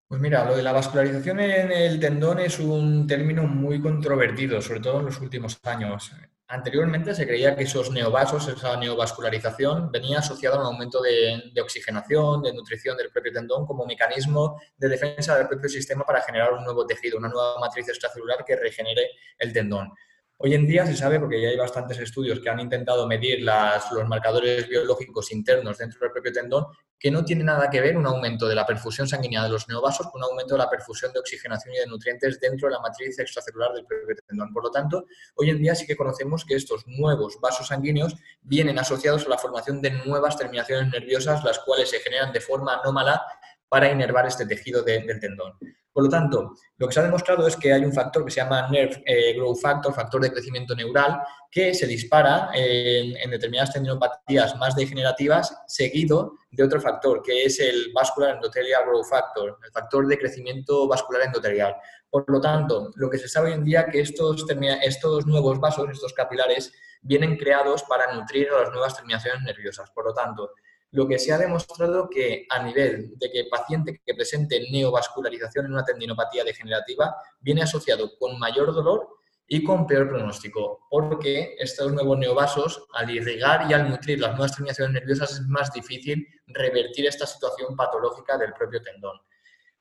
Pues 0.08 0.18
mira, 0.18 0.46
lo 0.46 0.56
de 0.56 0.62
la 0.62 0.72
vascularización 0.72 1.40
en 1.40 1.70
el 1.70 2.00
tendón 2.00 2.38
es 2.38 2.58
un 2.58 3.06
término 3.06 3.42
muy 3.42 3.78
controvertido, 3.78 4.62
sobre 4.62 4.80
todo 4.80 5.00
en 5.00 5.06
los 5.06 5.20
últimos 5.20 5.60
años. 5.64 6.12
Anteriormente 6.46 7.14
se 7.14 7.26
creía 7.26 7.56
que 7.56 7.64
esos 7.64 7.90
neovasos, 7.90 8.46
esa 8.48 8.76
neovascularización, 8.76 9.90
venía 9.90 10.18
asociada 10.18 10.56
a 10.56 10.60
un 10.60 10.66
aumento 10.66 11.00
de, 11.00 11.60
oxigenación, 11.60 12.42
de 12.42 12.52
nutrición 12.52 12.98
del 12.98 13.10
propio 13.10 13.32
tendón 13.32 13.64
como 13.64 13.86
mecanismo 13.86 14.60
de 14.76 14.88
defensa 14.88 15.38
del 15.38 15.48
propio 15.48 15.70
sistema 15.70 16.04
para 16.04 16.20
generar 16.20 16.52
un 16.52 16.62
nuevo 16.62 16.86
tejido, 16.86 17.16
una 17.16 17.28
nueva 17.28 17.58
matriz 17.58 17.88
extracelular 17.88 18.44
que 18.44 18.56
regenere 18.56 19.12
el 19.38 19.54
tendón. 19.54 19.90
Hoy 20.36 20.52
en 20.52 20.66
día 20.66 20.84
se 20.84 20.96
sabe, 20.96 21.20
porque 21.20 21.40
ya 21.40 21.48
hay 21.48 21.56
bastantes 21.56 21.98
estudios 22.00 22.40
que 22.40 22.50
han 22.50 22.58
intentado 22.58 23.06
medir 23.06 23.40
los 23.42 24.08
marcadores 24.08 24.68
biológicos 24.68 25.30
internos 25.32 25.78
dentro 25.78 26.00
del 26.00 26.10
propio 26.10 26.32
tendón, 26.32 26.66
que 26.98 27.10
no 27.10 27.24
tiene 27.24 27.44
nada 27.44 27.70
que 27.70 27.80
ver 27.80 27.96
un 27.96 28.06
aumento 28.06 28.48
de 28.48 28.54
la 28.54 28.66
perfusión 28.66 29.06
sanguínea 29.06 29.44
de 29.44 29.50
los 29.50 29.68
neovasos 29.68 30.10
con 30.10 30.20
un 30.22 30.30
aumento 30.30 30.54
de 30.54 30.58
la 30.58 30.68
perfusión 30.68 31.12
de 31.12 31.20
oxigenación 31.20 31.74
y 31.74 31.78
de 31.78 31.86
nutrientes 31.86 32.40
dentro 32.40 32.68
de 32.68 32.74
la 32.74 32.80
matriz 32.80 33.18
extracelular 33.18 33.74
del 33.74 33.86
propio 33.86 34.16
tendón. 34.26 34.52
Por 34.52 34.64
lo 34.64 34.70
tanto, 34.70 35.04
hoy 35.36 35.50
en 35.50 35.58
día 35.58 35.74
sí 35.74 35.86
que 35.86 35.96
conocemos 35.96 36.44
que 36.44 36.54
estos 36.54 36.84
nuevos 36.86 37.38
vasos 37.40 37.68
sanguíneos 37.68 38.16
vienen 38.42 38.78
asociados 38.78 39.26
a 39.26 39.28
la 39.28 39.38
formación 39.38 39.80
de 39.80 39.92
nuevas 39.92 40.36
terminaciones 40.36 40.90
nerviosas, 40.90 41.44
las 41.44 41.60
cuales 41.60 41.90
se 41.90 42.00
generan 42.00 42.32
de 42.32 42.40
forma 42.40 42.80
anómala 42.80 43.22
para 43.68 43.90
inervar 43.90 44.26
este 44.26 44.46
tejido 44.46 44.82
del 44.82 45.20
tendón. 45.20 45.58
Por 45.94 46.02
lo 46.02 46.10
tanto, 46.10 46.56
lo 46.76 46.88
que 46.88 46.92
se 46.92 46.98
ha 46.98 47.04
demostrado 47.04 47.46
es 47.46 47.56
que 47.56 47.72
hay 47.72 47.84
un 47.84 47.92
factor 47.92 48.24
que 48.24 48.32
se 48.32 48.40
llama 48.40 48.68
Nerve 48.68 49.00
eh, 49.06 49.32
Growth 49.34 49.60
Factor, 49.60 49.94
factor 49.94 50.20
de 50.20 50.32
crecimiento 50.32 50.74
neural, 50.74 51.22
que 51.48 51.72
se 51.72 51.86
dispara 51.86 52.50
en, 52.52 53.30
determinadas 53.30 53.74
tendinopatías 53.74 54.56
más 54.56 54.74
degenerativas, 54.74 55.56
seguido 55.68 56.32
de 56.50 56.64
otro 56.64 56.80
factor, 56.80 57.22
que 57.22 57.44
es 57.44 57.60
el 57.60 57.92
Vascular 57.94 58.34
Endothelial 58.34 58.86
Growth 58.86 59.06
Factor, 59.08 59.56
el 59.64 59.70
factor 59.70 60.08
de 60.08 60.18
crecimiento 60.18 60.88
vascular 60.88 61.22
endotelial. 61.22 61.76
Por 62.10 62.28
lo 62.28 62.40
tanto, 62.40 62.90
lo 62.96 63.08
que 63.08 63.18
se 63.18 63.28
sabe 63.28 63.50
hoy 63.50 63.54
en 63.54 63.64
día 63.64 63.82
es 63.82 63.92
que 63.92 64.00
estos, 64.00 64.44
estos 64.82 65.26
nuevos 65.28 65.60
vasos, 65.60 65.88
estos 65.90 66.12
capilares, 66.12 66.72
vienen 67.02 67.36
creados 67.36 67.84
para 67.84 68.12
nutrir 68.12 68.48
a 68.50 68.62
las 68.62 68.70
nuevas 68.72 68.96
terminaciones 68.96 69.42
nerviosas. 69.42 69.92
Por 69.92 70.06
lo 70.06 70.12
tanto, 70.12 70.50
lo 70.94 71.08
que 71.08 71.18
se 71.18 71.32
ha 71.32 71.38
demostrado 71.38 72.08
que 72.08 72.46
a 72.48 72.62
nivel 72.62 73.18
de 73.18 73.30
que 73.30 73.46
paciente 73.50 74.00
que 74.06 74.14
presente 74.14 74.64
neovascularización 74.70 75.66
en 75.66 75.72
una 75.72 75.84
tendinopatía 75.84 76.44
degenerativa 76.44 77.16
viene 77.40 77.62
asociado 77.62 78.16
con 78.16 78.38
mayor 78.38 78.72
dolor 78.72 79.08
y 79.48 79.64
con 79.64 79.88
peor 79.88 80.08
pronóstico, 80.08 80.86
porque 80.88 81.56
estos 81.58 81.92
nuevos 81.92 82.16
neovasos, 82.16 82.86
al 82.94 83.10
irrigar 83.10 83.68
y 83.68 83.74
al 83.74 83.90
nutrir 83.90 84.20
las 84.20 84.30
nuevas 84.30 84.52
terminaciones 84.52 84.94
nerviosas, 84.94 85.32
es 85.32 85.40
más 85.48 85.72
difícil 85.72 86.26
revertir 86.46 87.06
esta 87.06 87.26
situación 87.26 87.74
patológica 87.74 88.38
del 88.38 88.52
propio 88.52 88.80
tendón. 88.80 89.18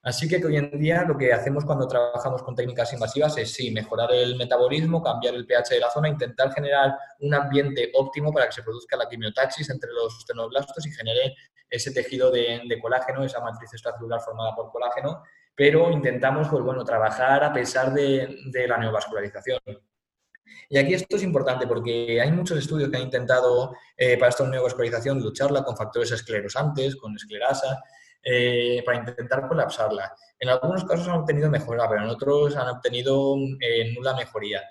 Así 0.03 0.27
que 0.27 0.45
hoy 0.45 0.57
en 0.57 0.77
día 0.77 1.05
lo 1.07 1.17
que 1.17 1.31
hacemos 1.31 1.63
cuando 1.63 1.87
trabajamos 1.87 2.43
con 2.43 2.53
técnicas 2.53 2.91
invasivas 2.91 3.37
es 3.37 3.53
sí, 3.53 3.71
mejorar 3.71 4.11
el 4.11 4.35
metabolismo, 4.35 5.01
cambiar 5.01 5.33
el 5.33 5.45
pH 5.45 5.75
de 5.75 5.79
la 5.79 5.89
zona, 5.89 6.09
intentar 6.09 6.53
generar 6.53 6.97
un 7.21 7.33
ambiente 7.33 7.89
óptimo 7.93 8.33
para 8.33 8.47
que 8.47 8.51
se 8.51 8.63
produzca 8.63 8.97
la 8.97 9.07
quimiotaxis 9.07 9.69
entre 9.69 9.91
los 9.93 10.19
estenoblastos 10.19 10.85
y 10.85 10.91
genere 10.91 11.35
ese 11.69 11.91
tejido 11.91 12.29
de, 12.31 12.77
colágeno, 12.81 13.23
esa 13.23 13.39
matriz 13.39 13.71
extracelular 13.71 14.19
formada 14.19 14.53
por 14.53 14.71
colágeno, 14.71 15.23
pero 15.55 15.89
intentamos 15.89 16.49
pues, 16.49 16.61
bueno, 16.61 16.83
trabajar 16.83 17.41
a 17.41 17.53
pesar 17.53 17.93
de, 17.93 18.67
la 18.67 18.77
neovascularización. 18.77 19.61
Y 20.67 20.77
aquí 20.77 20.95
esto 20.95 21.15
es 21.15 21.23
importante 21.23 21.65
porque 21.65 22.19
hay 22.19 22.31
muchos 22.33 22.57
estudios 22.57 22.89
que 22.89 22.97
han 22.97 23.03
intentado 23.03 23.73
eh, 23.95 24.17
para 24.17 24.29
esta 24.29 24.45
neovascularización 24.45 25.21
lucharla 25.21 25.63
con 25.63 25.77
factores 25.77 26.11
esclerosantes, 26.11 26.97
con 26.97 27.15
esclerasa, 27.15 27.81
eh, 28.23 28.81
para 28.85 28.99
intentar 28.99 29.47
colapsarla. 29.47 30.15
En 30.39 30.49
algunos 30.49 30.85
casos 30.85 31.07
han 31.07 31.15
obtenido 31.15 31.49
mejora, 31.49 31.87
pero 31.89 32.03
en 32.03 32.09
otros 32.09 32.55
han 32.55 32.69
obtenido 32.69 33.35
eh, 33.59 33.93
nula 33.93 34.15
mejoría. 34.15 34.61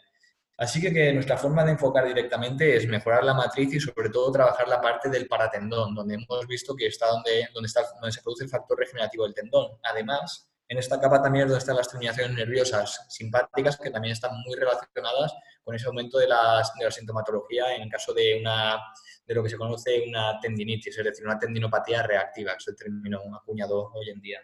Así 0.56 0.80
que, 0.80 1.12
nuestra 1.12 1.36
forma 1.36 1.64
de 1.64 1.72
enfocar 1.72 2.06
directamente 2.06 2.76
es 2.76 2.86
mejorar 2.86 3.24
la 3.24 3.34
matriz 3.34 3.74
y 3.74 3.80
sobre 3.80 4.10
todo 4.10 4.30
trabajar 4.30 4.68
la 4.68 4.80
parte 4.80 5.08
del 5.08 5.26
paratendón, 5.26 5.94
donde 5.94 6.14
hemos 6.14 6.46
visto 6.46 6.76
que 6.76 6.86
está 6.86 7.08
donde, 7.08 7.48
donde, 7.52 7.66
está, 7.66 7.82
donde 8.00 8.12
se 8.12 8.22
produce 8.22 8.44
el 8.44 8.50
factor 8.50 8.78
regenerativo 8.78 9.24
del 9.24 9.34
tendón. 9.34 9.72
Además, 9.82 10.48
en 10.68 10.78
esta 10.78 11.00
capa 11.00 11.20
también 11.20 11.44
es 11.44 11.50
donde 11.50 11.58
están 11.58 11.76
las 11.76 11.88
terminaciones 11.88 12.34
nerviosas 12.36 13.04
simpáticas, 13.08 13.76
que 13.76 13.90
también 13.90 14.12
están 14.12 14.32
muy 14.46 14.54
relacionadas 14.56 15.34
con 15.62 15.74
ese 15.74 15.86
aumento 15.86 16.18
de, 16.18 16.26
de 16.26 16.84
la 16.84 16.90
sintomatología 16.90 17.74
en 17.74 17.82
el 17.82 17.88
caso 17.88 18.12
de 18.12 18.38
una 18.40 18.80
de 19.26 19.34
lo 19.34 19.42
que 19.42 19.50
se 19.50 19.56
conoce 19.56 20.04
una 20.06 20.38
tendinitis, 20.40 20.98
es 20.98 21.04
decir, 21.04 21.24
una 21.24 21.38
tendinopatía 21.38 22.02
reactiva, 22.02 22.52
que 22.52 22.58
es 22.58 22.68
el 22.68 22.76
término 22.76 23.20
acuñado 23.34 23.90
hoy 23.94 24.10
en 24.10 24.20
día. 24.20 24.40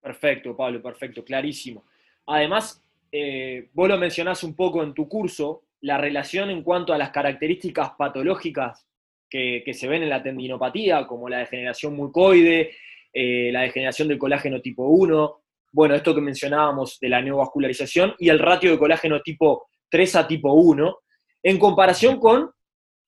Perfecto, 0.00 0.56
Pablo, 0.56 0.82
perfecto, 0.82 1.24
clarísimo. 1.24 1.84
Además, 2.26 2.82
eh, 3.12 3.68
vos 3.72 3.88
lo 3.88 3.98
mencionás 3.98 4.42
un 4.44 4.54
poco 4.54 4.82
en 4.82 4.94
tu 4.94 5.08
curso, 5.08 5.64
la 5.82 5.98
relación 5.98 6.50
en 6.50 6.62
cuanto 6.62 6.92
a 6.92 6.98
las 6.98 7.10
características 7.10 7.92
patológicas 7.96 8.86
que, 9.28 9.62
se 9.72 9.88
ven 9.88 10.02
en 10.02 10.08
la 10.08 10.22
tendinopatía, 10.22 11.06
como 11.06 11.28
la 11.28 11.38
degeneración 11.38 11.94
mucoide, 11.94 12.72
eh, 13.12 13.50
la 13.52 13.62
degeneración 13.62 14.08
del 14.08 14.18
colágeno 14.18 14.60
tipo 14.60 14.88
1, 14.88 15.40
bueno, 15.72 15.94
esto 15.94 16.14
que 16.14 16.20
mencionábamos 16.20 16.98
de 17.00 17.08
la 17.08 17.22
neovascularización 17.22 18.14
y 18.18 18.28
el 18.28 18.38
ratio 18.38 18.70
de 18.70 18.78
colágeno 18.78 19.20
tipo 19.20 19.68
3 19.88 20.16
a 20.16 20.26
tipo 20.26 20.52
1, 20.52 20.98
en 21.42 21.58
comparación 21.58 22.18
con 22.18 22.50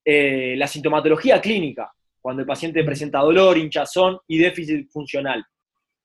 eh, 0.04 0.54
la 0.56 0.66
sintomatología 0.66 1.40
clínica, 1.40 1.92
cuando 2.20 2.40
el 2.42 2.46
paciente 2.46 2.84
presenta 2.84 3.20
dolor, 3.20 3.58
hinchazón 3.58 4.18
y 4.26 4.38
déficit 4.38 4.90
funcional. 4.90 5.44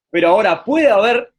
Pero 0.09 0.29
ahora 0.29 0.63
puede 0.63 0.87
haber 0.87 1.31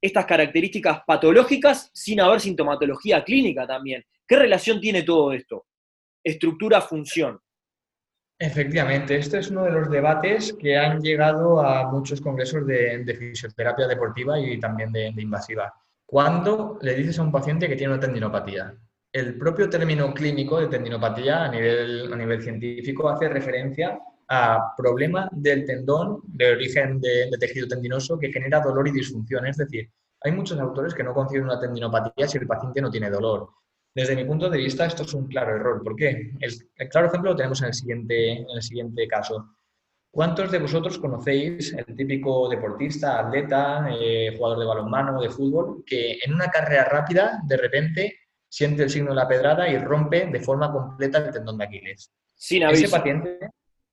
estas 0.00 0.24
características 0.24 1.02
patológicas 1.06 1.90
sin 1.92 2.20
haber 2.20 2.40
sintomatología 2.40 3.22
clínica 3.22 3.66
también. 3.66 4.04
¿Qué 4.26 4.36
relación 4.36 4.80
tiene 4.80 5.02
todo 5.02 5.32
esto? 5.32 5.66
Estructura-función. 6.22 7.40
Efectivamente, 8.42 9.16
este 9.16 9.38
es 9.38 9.50
uno 9.50 9.64
de 9.64 9.70
los 9.70 9.90
debates 9.90 10.54
que 10.54 10.76
han 10.76 11.00
llegado 11.00 11.60
a 11.60 11.90
muchos 11.90 12.20
congresos 12.20 12.66
de, 12.66 13.16
fisioterapia 13.18 13.86
deportiva 13.86 14.40
y 14.40 14.58
también 14.58 14.90
de, 14.90 15.12
de 15.14 15.22
invasiva. 15.22 15.72
¿Cuándo 16.06 16.78
le 16.80 16.94
dices 16.94 17.18
a 17.18 17.22
un 17.22 17.30
paciente 17.30 17.68
que 17.68 17.76
tiene 17.76 17.92
una 17.92 18.00
tendinopatía? 18.00 18.74
el 19.12 19.36
propio 19.36 19.68
término 19.68 20.12
clínico 20.14 20.60
de 20.60 20.68
tendinopatía 20.68 21.44
a 21.44 21.48
nivel, 21.48 22.42
científico 22.42 23.08
hace 23.08 23.28
referencia 23.28 23.98
a 24.28 24.72
problema 24.76 25.28
del 25.32 25.64
tendón 25.64 26.20
de 26.24 26.52
origen 26.52 27.00
de, 27.00 27.28
tejido 27.38 27.66
tendinoso 27.66 28.18
que 28.18 28.32
genera 28.32 28.60
dolor 28.60 28.86
y 28.86 28.92
disfunción. 28.92 29.46
Es 29.46 29.56
decir, 29.56 29.90
hay 30.22 30.32
muchos 30.32 30.60
autores 30.60 30.94
que 30.94 31.02
no 31.02 31.12
conciben 31.12 31.46
una 31.46 31.58
tendinopatía 31.58 32.28
si 32.28 32.38
el 32.38 32.46
paciente 32.46 32.80
no 32.80 32.90
tiene 32.90 33.10
dolor. 33.10 33.48
Desde 33.94 34.14
mi 34.14 34.24
punto 34.24 34.48
de 34.48 34.58
vista, 34.58 34.86
esto 34.86 35.02
es 35.02 35.14
un 35.14 35.26
claro 35.26 35.56
error. 35.56 35.82
¿Por 35.82 35.96
qué? 35.96 36.32
El, 36.40 36.88
claro 36.88 37.08
ejemplo 37.08 37.30
lo 37.30 37.36
tenemos 37.36 37.60
en 37.62 37.68
el, 37.68 37.74
siguiente, 37.74 38.32
en 38.32 38.50
el 38.50 38.62
siguiente 38.62 39.08
caso. 39.08 39.56
¿Cuántos 40.12 40.50
de 40.50 40.58
vosotros 40.58 40.98
conocéis 40.98 41.72
el 41.72 41.96
típico 41.96 42.48
deportista, 42.48 43.20
atleta, 43.20 43.88
eh, 43.92 44.34
jugador 44.36 44.58
de 44.58 44.66
balonmano, 44.66 45.20
de 45.20 45.30
fútbol, 45.30 45.84
que 45.86 46.18
en 46.24 46.34
una 46.34 46.48
carrera 46.48 46.84
rápida 46.84 47.40
de 47.46 47.56
repente 47.56 48.18
siente 48.48 48.82
el 48.82 48.90
signo 48.90 49.10
de 49.10 49.16
la 49.16 49.28
pedrada 49.28 49.68
y 49.68 49.78
rompe 49.78 50.26
de 50.26 50.40
forma 50.40 50.72
completa 50.72 51.18
el 51.18 51.32
tendón 51.32 51.58
de 51.58 51.64
Aquiles. 51.64 52.10
Sin 52.34 52.64
aviso. 52.64 52.86
Ese 52.86 52.96
paciente, 52.96 53.38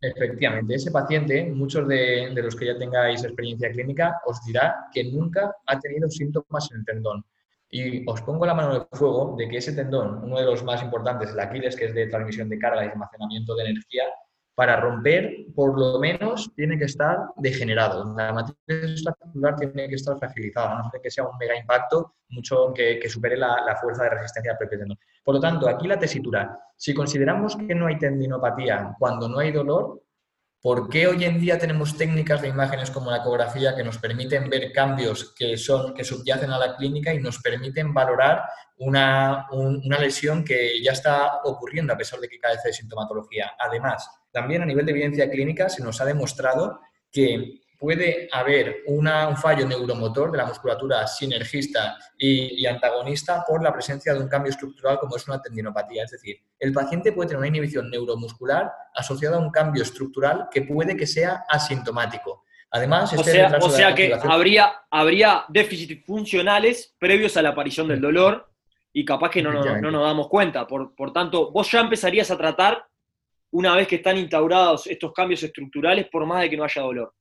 efectivamente, 0.02 0.76
ese 0.76 0.90
paciente, 0.90 1.44
muchos 1.46 1.88
de, 1.88 2.32
los 2.34 2.56
que 2.56 2.66
ya 2.66 2.78
tengáis 2.78 3.24
experiencia 3.24 3.72
clínica, 3.72 4.20
os 4.26 4.44
dirá 4.46 4.88
que 4.92 5.04
nunca 5.04 5.56
ha 5.66 5.80
tenido 5.80 6.10
síntomas 6.10 6.70
en 6.72 6.80
el 6.80 6.86
tendón. 6.86 7.24
Y 7.70 8.10
os 8.10 8.22
pongo 8.22 8.46
la 8.46 8.54
mano 8.54 8.76
en 8.76 8.88
fuego 8.98 9.36
de 9.38 9.50
que 9.50 9.58
ese 9.58 9.74
tendón, 9.74 10.24
uno 10.24 10.38
de 10.38 10.46
los 10.46 10.64
más 10.64 10.82
importantes, 10.82 11.32
el 11.32 11.40
Aquiles, 11.40 11.76
que 11.76 11.86
es 11.86 11.94
de 11.94 12.08
transmisión 12.08 12.48
de 12.50 12.58
carga 12.58 12.86
y 12.86 12.90
almacenamiento 12.90 13.56
de 13.56 13.64
energía, 13.64 14.04
para 14.58 14.80
romper, 14.80 15.46
por 15.54 15.78
lo 15.78 16.00
menos, 16.00 16.52
tiene 16.56 16.80
que 16.80 16.86
estar 16.86 17.16
degenerado. 17.36 18.16
La 18.16 18.34
matriz 18.34 18.58
estructural 18.68 19.56
tiene 19.56 19.88
que 19.88 19.94
estar 19.94 20.18
fragilizada, 20.18 20.82
no 20.82 20.90
ser 20.90 21.00
que 21.00 21.12
sea 21.12 21.26
un 21.26 21.38
mega 21.38 21.56
impacto, 21.56 22.16
mucho 22.30 22.74
que, 22.74 23.08
supere 23.08 23.38
la, 23.38 23.78
fuerza 23.80 24.06
de 24.06 24.10
resistencia 24.10 24.54
del 24.54 24.58
propio 24.58 24.80
tendón. 24.80 24.98
Por 25.24 25.36
lo 25.36 25.42
tanto, 25.42 25.70
aquí 25.70 25.88
la 25.88 26.00
tesitura. 26.00 26.60
Si 26.76 26.92
consideramos 26.96 27.56
que 27.56 27.76
no 27.76 27.86
hay 27.86 28.00
tendinopatía 28.00 28.96
cuando 28.98 29.30
no 29.30 29.38
hay 29.38 29.52
dolor, 29.52 30.02
¿Por 30.68 30.90
qué 30.90 31.08
hoy 31.08 31.24
en 31.24 31.40
día 31.40 31.58
tenemos 31.58 31.96
técnicas 31.98 32.42
de 32.42 32.50
imágenes 32.50 32.92
como 32.92 33.10
la 33.10 33.20
ecografía 33.20 33.74
que 33.74 33.86
nos 33.86 34.00
permiten 34.00 34.50
ver 34.50 34.74
cambios 34.74 35.34
que, 35.34 35.56
son, 35.56 35.94
que 35.94 36.04
subyacen 36.04 36.52
a 36.52 36.58
la 36.58 36.76
clínica 36.76 37.14
y 37.14 37.22
nos 37.22 37.40
permiten 37.40 37.94
valorar 37.94 38.44
una, 38.76 39.48
una 39.50 39.98
lesión 39.98 40.44
que 40.44 40.84
ya 40.84 40.92
está 40.92 41.40
ocurriendo 41.46 41.94
a 41.94 41.98
pesar 41.98 42.20
de 42.20 42.28
que 42.28 42.38
carece 42.38 42.68
de 42.68 42.74
sintomatología? 42.74 43.54
Además, 43.58 44.10
también 44.30 44.62
a 44.62 44.66
nivel 44.66 44.86
de 44.86 44.92
evidencia 44.92 45.30
clínica 45.30 45.70
se 45.70 45.82
nos 45.82 46.02
ha 46.02 46.06
demostrado 46.06 46.82
que 47.14 47.62
puede 47.78 48.28
haber 48.32 48.84
un 48.88 49.08
fallo 49.38 49.68
neuromotor 49.68 50.32
de 50.32 50.38
la 50.38 50.46
musculatura 50.46 51.06
sinergista 51.06 51.98
y, 52.18 52.66
antagonista 52.66 53.44
por 53.48 53.64
la 53.64 53.72
presencia 53.72 54.14
de 54.14 54.20
un 54.20 54.28
cambio 54.28 54.50
estructural 54.50 55.00
como 55.00 55.16
es 55.16 55.28
una 55.28 55.42
tendinopatía. 55.42 56.04
Es 56.04 56.12
decir, 56.12 56.38
el 56.60 56.74
paciente 56.74 57.12
puede 57.12 57.30
tener 57.30 57.40
una 57.40 57.48
inhibición 57.48 57.90
neuromuscular 57.90 58.72
asociada 58.96 59.38
a 59.38 59.40
un 59.40 59.52
cambio 59.52 59.84
estructural 59.84 60.48
que 60.52 60.64
puede 60.64 60.98
que 60.98 61.06
sea 61.06 61.46
asintomático. 61.48 62.44
Además, 62.72 63.14
o 63.14 63.16
este 63.16 63.32
sea, 63.70 63.96
que 63.96 64.14
habría, 64.14 64.74
habría 64.92 65.46
déficits 65.48 66.06
funcionales 66.06 66.96
previos 67.00 67.38
a 67.38 67.42
la 67.42 67.50
aparición 67.50 67.88
del 67.88 68.02
dolor 68.02 68.50
y 68.92 69.06
capaz 69.06 69.30
que 69.30 69.42
no, 69.42 69.54
no, 69.54 69.92
nos 69.92 70.04
damos 70.04 70.28
cuenta. 70.28 70.68
Por, 70.68 70.94
por 70.94 71.14
tanto, 71.14 71.52
vos 71.52 71.72
ya 71.72 71.80
empezarías 71.80 72.30
a 72.32 72.38
tratar 72.38 72.86
una 73.52 73.76
vez 73.76 73.88
que 73.88 73.98
están 73.98 74.18
instaurados 74.18 74.88
estos 74.88 75.14
cambios 75.14 75.42
estructurales 75.44 76.08
por 76.10 76.26
más 76.26 76.42
de 76.42 76.50
que 76.50 76.58
no 76.58 76.66
haya 76.66 76.82
dolor. 76.82 77.14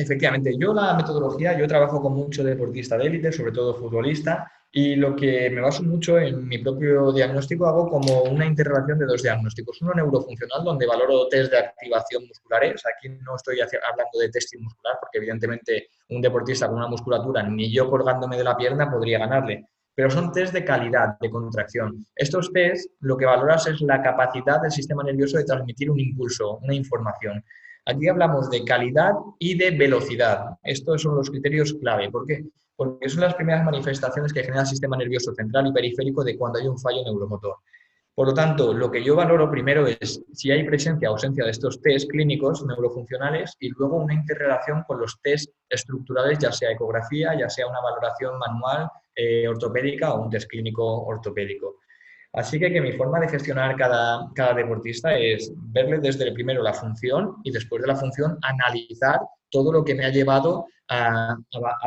Efectivamente, 0.00 0.54
yo 0.56 0.72
la 0.72 0.94
metodología, 0.94 1.58
yo 1.58 1.66
trabajo 1.66 2.00
con 2.00 2.14
mucho 2.14 2.44
deportista 2.44 2.96
de 2.96 3.06
élite, 3.06 3.32
sobre 3.32 3.50
todo 3.50 3.74
futbolista, 3.74 4.48
Y 4.70 4.96
lo 4.96 5.16
que 5.16 5.48
me 5.48 5.62
baso 5.62 5.82
mucho 5.82 6.18
en 6.18 6.46
mi 6.46 6.58
propio 6.58 7.10
diagnóstico, 7.10 7.66
hago 7.66 7.88
como 7.88 8.22
una 8.24 8.44
interrelación 8.44 8.98
de 8.98 9.06
dos 9.06 9.22
diagnósticos. 9.22 9.80
Uno 9.80 9.94
neurofuncional, 9.94 10.62
donde 10.62 10.86
valoro 10.86 11.26
test 11.28 11.50
de 11.50 11.58
activación 11.58 12.26
musculares. 12.28 12.82
Aquí 12.86 13.08
no 13.08 13.34
estoy 13.34 13.58
hablando 13.60 14.18
de 14.20 14.28
testing 14.28 14.60
muscular, 14.62 14.96
porque 15.00 15.18
evidentemente 15.18 15.88
un 16.10 16.20
deportista 16.20 16.68
con 16.68 16.76
una 16.76 16.86
musculatura, 16.86 17.42
ni 17.42 17.72
yo 17.72 17.88
colgándome 17.88 18.36
de 18.36 18.44
la 18.44 18.56
pierna, 18.56 18.90
podría 18.90 19.18
ganarle. 19.18 19.66
Pero 19.94 20.10
son 20.10 20.30
test 20.32 20.52
de 20.52 20.64
calidad, 20.64 21.18
de 21.18 21.30
contracción. 21.30 22.06
Estos 22.14 22.52
test 22.52 22.92
lo 23.00 23.16
que 23.16 23.24
valoras 23.24 23.66
es 23.66 23.80
la 23.80 24.02
capacidad 24.02 24.60
del 24.60 24.70
sistema 24.70 25.02
nervioso 25.02 25.38
de 25.38 25.44
transmitir 25.44 25.90
un 25.90 25.98
impulso, 25.98 26.58
una 26.58 26.74
información. 26.74 27.42
Aquí 27.88 28.08
hablamos 28.08 28.50
de 28.50 28.64
calidad 28.64 29.12
y 29.38 29.58
de 29.58 29.72
velocidad. 29.72 30.58
Estos 30.62 31.02
son 31.02 31.16
los 31.16 31.30
criterios 31.30 31.74
clave. 31.80 32.10
¿Por 32.10 32.26
qué? 32.26 32.44
porque 32.78 33.08
son 33.08 33.22
las 33.22 33.34
primeras 33.34 33.64
manifestaciones 33.64 34.32
que 34.32 34.44
genera 34.44 34.60
el 34.60 34.68
sistema 34.68 34.96
nervioso 34.96 35.34
central 35.34 35.66
y 35.66 35.72
periférico 35.72 36.22
de 36.22 36.38
cuando 36.38 36.60
hay 36.60 36.68
un 36.68 36.78
fallo 36.78 37.02
neuromotor. 37.02 37.56
Por 38.14 38.28
lo 38.28 38.34
tanto, 38.34 38.72
lo 38.72 38.88
que 38.88 39.02
yo 39.02 39.16
valoro 39.16 39.50
primero 39.50 39.84
es 39.88 40.22
si 40.32 40.52
hay 40.52 40.62
presencia 40.62 41.10
o 41.10 41.14
ausencia 41.14 41.44
de 41.44 41.50
estos 41.50 41.80
test 41.82 42.08
clínicos 42.08 42.64
neurofuncionales 42.64 43.56
y 43.58 43.70
luego 43.70 43.96
una 43.96 44.14
interrelación 44.14 44.84
con 44.86 45.00
los 45.00 45.20
test 45.20 45.50
estructurales, 45.68 46.38
ya 46.38 46.52
sea 46.52 46.70
ecografía, 46.70 47.36
ya 47.36 47.48
sea 47.48 47.66
una 47.66 47.80
valoración 47.80 48.38
manual 48.38 48.88
eh, 49.12 49.48
ortopédica 49.48 50.14
o 50.14 50.22
un 50.22 50.30
test 50.30 50.48
clínico 50.48 51.04
ortopédico. 51.04 51.80
Así 52.32 52.58
que, 52.58 52.80
mi 52.80 52.92
forma 52.92 53.20
de 53.20 53.28
gestionar 53.28 53.76
cada, 53.76 54.30
cada 54.34 54.54
deportista 54.54 55.16
es 55.16 55.52
verle 55.56 55.98
desde 55.98 56.24
el 56.24 56.34
primero 56.34 56.62
la 56.62 56.74
función 56.74 57.36
y 57.42 57.50
después 57.50 57.80
de 57.82 57.88
la 57.88 57.96
función 57.96 58.38
analizar 58.42 59.20
todo 59.50 59.72
lo 59.72 59.84
que 59.84 59.94
me 59.94 60.04
ha 60.04 60.10
llevado 60.10 60.66
a, 60.88 61.36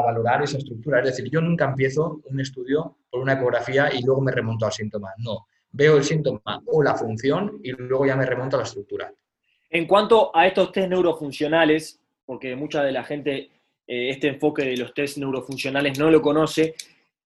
valorar 0.04 0.44
esa 0.44 0.58
estructura. 0.58 1.00
Es 1.00 1.06
decir, 1.06 1.30
yo 1.30 1.42
nunca 1.42 1.66
empiezo 1.66 2.22
un 2.26 2.40
estudio 2.40 2.98
por 3.10 3.22
una 3.22 3.34
ecografía 3.34 3.94
y 3.94 4.04
luego 4.04 4.22
me 4.22 4.32
remonto 4.32 4.66
al 4.66 4.72
síntoma. 4.72 5.10
No, 5.18 5.48
veo 5.72 5.98
el 5.98 6.04
síntoma 6.04 6.62
o 6.66 6.84
la 6.84 6.96
función 6.96 7.60
y 7.64 7.72
luego 7.72 8.06
ya 8.06 8.16
me 8.16 8.26
remonto 8.26 8.58
a 8.58 8.60
la 8.60 8.66
estructura. 8.66 9.12
En 9.70 9.88
cuanto 9.88 10.36
a 10.36 10.48
estos 10.48 10.72
test 10.72 10.90
neurofuncionales, 10.90 12.00
porque 12.26 12.56
mucha 12.56 12.84
de 12.84 12.92
la 12.92 13.04
gente 13.04 13.50
eh, 13.88 14.10
este 14.10 14.28
enfoque 14.28 14.64
de 14.64 14.78
los 14.78 14.94
test 14.94 15.18
neurofuncionales 15.18 15.98
no 15.98 16.12
lo 16.12 16.22
conoce, 16.22 16.76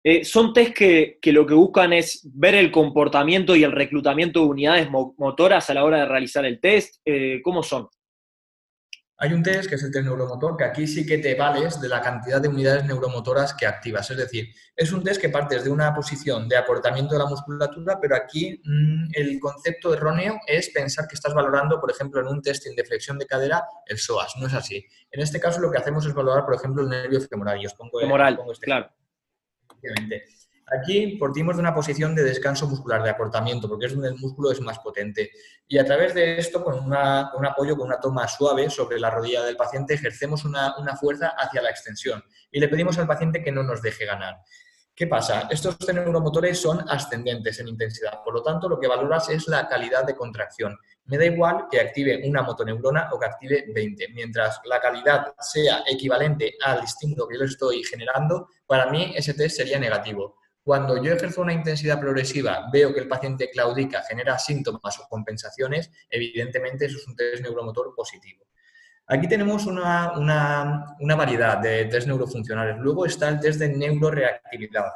eh, 0.07 0.24
son 0.24 0.53
test 0.53 0.74
que, 0.74 1.17
lo 1.33 1.47
que 1.47 1.55
buscan 1.55 1.91
es 1.91 2.21
ver 2.31 2.53
el 2.53 2.71
comportamiento 2.71 3.55
y 3.55 3.63
el 3.63 3.71
reclutamiento 3.71 4.41
de 4.41 4.45
unidades 4.45 4.88
motoras 4.91 5.67
a 5.71 5.74
la 5.74 5.83
hora 5.83 6.01
de 6.01 6.05
realizar 6.05 6.45
el 6.45 6.59
test. 6.59 7.01
Eh, 7.03 7.41
¿Cómo 7.43 7.63
son? 7.63 7.89
Hay 9.17 9.33
un 9.33 9.41
test 9.41 9.67
que 9.67 9.75
es 9.75 9.83
el 9.83 9.91
test 9.91 10.05
neuromotor, 10.05 10.57
que 10.57 10.63
aquí 10.63 10.85
sí 10.85 11.07
que 11.07 11.17
te 11.17 11.33
vales 11.33 11.81
de 11.81 11.89
la 11.89 12.01
cantidad 12.01 12.39
de 12.39 12.50
unidades 12.50 12.85
neuromotoras 12.85 13.55
que 13.55 13.65
activas. 13.65 14.12
Es 14.12 14.17
decir, 14.17 14.50
es 14.75 14.91
un 14.91 15.03
test 15.03 15.19
que 15.19 15.29
partes 15.29 15.63
de 15.63 15.71
una 15.71 15.91
posición 15.91 16.47
de 16.47 16.57
acortamiento 16.57 17.15
de 17.15 17.24
la 17.24 17.25
musculatura, 17.25 17.97
pero 18.00 18.15
aquí 18.15 18.62
mm, 18.63 19.07
el 19.12 19.39
concepto 19.39 19.91
erróneo 19.91 20.38
es 20.45 20.69
pensar 20.69 21.07
que 21.07 21.15
estás 21.15 21.33
valorando, 21.33 21.81
por 21.81 21.89
ejemplo, 21.89 22.21
en 22.21 22.27
un 22.27 22.43
testing 22.43 22.75
de 22.75 22.85
flexión 22.85 23.17
de 23.17 23.25
cadera, 23.25 23.63
el 23.88 23.97
psoas. 23.97 24.35
No 24.39 24.45
es 24.45 24.53
así. 24.53 24.85
En 25.09 25.21
este 25.21 25.39
caso 25.39 25.59
lo 25.62 25.71
que 25.71 25.79
hacemos 25.79 26.05
es 26.05 26.13
valorar, 26.13 26.45
por 26.45 26.53
ejemplo, 26.53 26.83
el 26.83 26.89
nervio 26.89 27.19
femoral. 27.21 27.59
Y 27.59 27.65
os 27.65 27.74
pongo, 27.74 28.00
femoral, 28.00 28.38
este 28.51 28.67
claro. 28.67 28.91
Aquí 30.68 31.18
partimos 31.18 31.56
de 31.56 31.62
una 31.62 31.75
posición 31.75 32.15
de 32.15 32.24
descanso 32.24 32.68
muscular, 32.68 33.04
de 33.04 33.12
acortamiento, 33.12 33.70
porque 33.70 33.86
es 33.86 33.94
donde 33.94 34.10
el 34.10 34.18
músculo 34.18 34.51
es 34.51 34.60
más 34.62 34.80
potente. 34.80 35.30
Y 35.68 35.77
a 35.77 35.86
través 35.86 36.15
de 36.15 36.39
esto, 36.39 36.63
con, 36.63 36.80
un 36.86 36.94
apoyo, 36.94 37.77
con 37.77 37.88
una 37.88 38.00
toma 38.00 38.27
suave 38.27 38.70
sobre 38.72 39.00
la 39.00 39.12
rodilla 39.12 39.44
del 39.44 39.58
paciente, 39.58 39.94
ejercemos 39.94 40.44
una, 40.44 40.74
fuerza 41.00 41.34
hacia 41.38 41.62
la 41.62 41.70
extensión 41.70 42.24
y 42.51 42.60
le 42.60 42.68
pedimos 42.68 42.98
al 42.98 43.06
paciente 43.06 43.44
que 43.44 43.51
no 43.51 43.62
nos 43.62 43.82
deje 43.82 44.06
ganar. 44.06 44.38
¿Qué 44.98 45.08
pasa? 45.08 45.50
Estos 45.52 45.75
neuromotores 45.94 46.62
son 46.62 46.90
ascendentes 46.90 47.60
en 47.60 47.68
intensidad, 47.68 48.24
por 48.24 48.34
lo 48.34 48.42
tanto 48.42 48.70
lo 48.70 48.80
que 48.80 48.88
valoras 48.88 49.28
es 49.28 49.46
la 49.50 49.68
calidad 49.68 50.06
de 50.06 50.16
contracción. 50.16 50.78
Me 51.04 51.18
da 51.18 51.25
igual 51.25 51.68
que 51.70 51.82
active 51.82 52.22
una 52.24 52.44
motoneurona 52.44 53.10
o 53.12 53.20
que 53.20 53.25
active 53.25 53.66
20. 53.75 54.08
Mientras 54.14 54.62
la 54.64 54.80
calidad 54.80 55.36
sea 55.38 55.84
equivalente 55.86 56.56
al 56.64 56.82
estímulo 56.82 57.28
que 57.28 57.38
yo 57.38 57.44
estoy 57.44 57.84
generando, 57.84 58.48
para 58.66 58.90
mí 58.90 59.14
ese 59.18 59.34
test 59.34 59.58
sería 59.58 59.78
negativo. 59.80 60.38
Cuando 60.64 61.04
yo 61.04 61.12
ejerzo 61.12 61.42
una 61.42 61.52
intensidad 61.52 62.00
progresiva, 62.00 62.70
veo 62.72 62.94
que 62.94 63.02
el 63.02 63.10
paciente 63.10 63.50
claudica, 63.50 64.02
genera 64.04 64.40
síntomas 64.40 64.98
o 65.00 65.10
compensaciones, 65.10 65.92
evidentemente 66.10 66.86
eso 66.86 67.00
es 67.00 67.05
un 67.05 67.18
test 67.18 67.44
neuromotor 67.44 67.94
positivo. 67.94 68.46
Aquí 69.07 69.27
tenemos 69.27 69.65
una, 69.68 70.96
variedad 71.15 71.59
de 71.59 71.85
test 71.85 72.07
neurofuncionales. 72.07 72.77
Luego 72.79 73.05
está 73.05 73.29
el 73.29 73.39
test 73.39 73.59
de 73.59 73.70
neuroreactividad. 73.70 74.91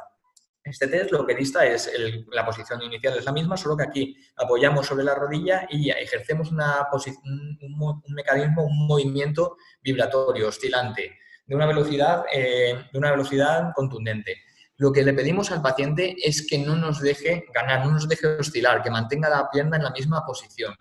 Este 0.62 0.88
test 0.88 1.10
lo 1.12 1.26
que 1.26 1.34
dista 1.34 1.64
es 1.64 1.90
la 2.32 2.44
posición 2.44 2.82
inicial 2.82 3.16
es 3.16 3.24
la 3.24 3.32
misma, 3.32 3.56
solo 3.56 3.76
que 3.76 3.84
aquí 3.84 4.16
apoyamos 4.36 4.86
sobre 4.86 5.04
la 5.04 5.14
rodilla 5.14 5.66
y 5.70 5.90
ejercemos 5.90 6.50
una 6.52 6.86
un, 7.22 8.02
mecanismo, 8.08 8.64
un 8.64 8.86
movimiento 8.86 9.56
vibratorio, 9.82 10.48
oscilante, 10.48 11.18
de 11.46 11.54
una 11.54 11.66
velocidad, 11.66 12.24
eh, 12.32 12.74
de 12.92 12.98
una 12.98 13.10
velocidad 13.10 13.72
contundente 13.74 14.36
lo 14.80 14.92
que 14.92 15.02
le 15.02 15.12
pedimos 15.12 15.50
al 15.50 15.60
paciente 15.60 16.16
es 16.26 16.46
que 16.46 16.56
no 16.56 16.74
nos 16.74 17.02
deje 17.02 17.44
ganar, 17.52 17.84
no 17.84 17.92
nos 17.92 18.08
deje 18.08 18.38
oscilar, 18.38 18.82
que 18.82 18.88
mantenga 18.88 19.28
la 19.28 19.50
pierna 19.50 19.76
en 19.76 19.82
la 19.82 19.90
misma 19.90 20.24
posición. 20.24 20.74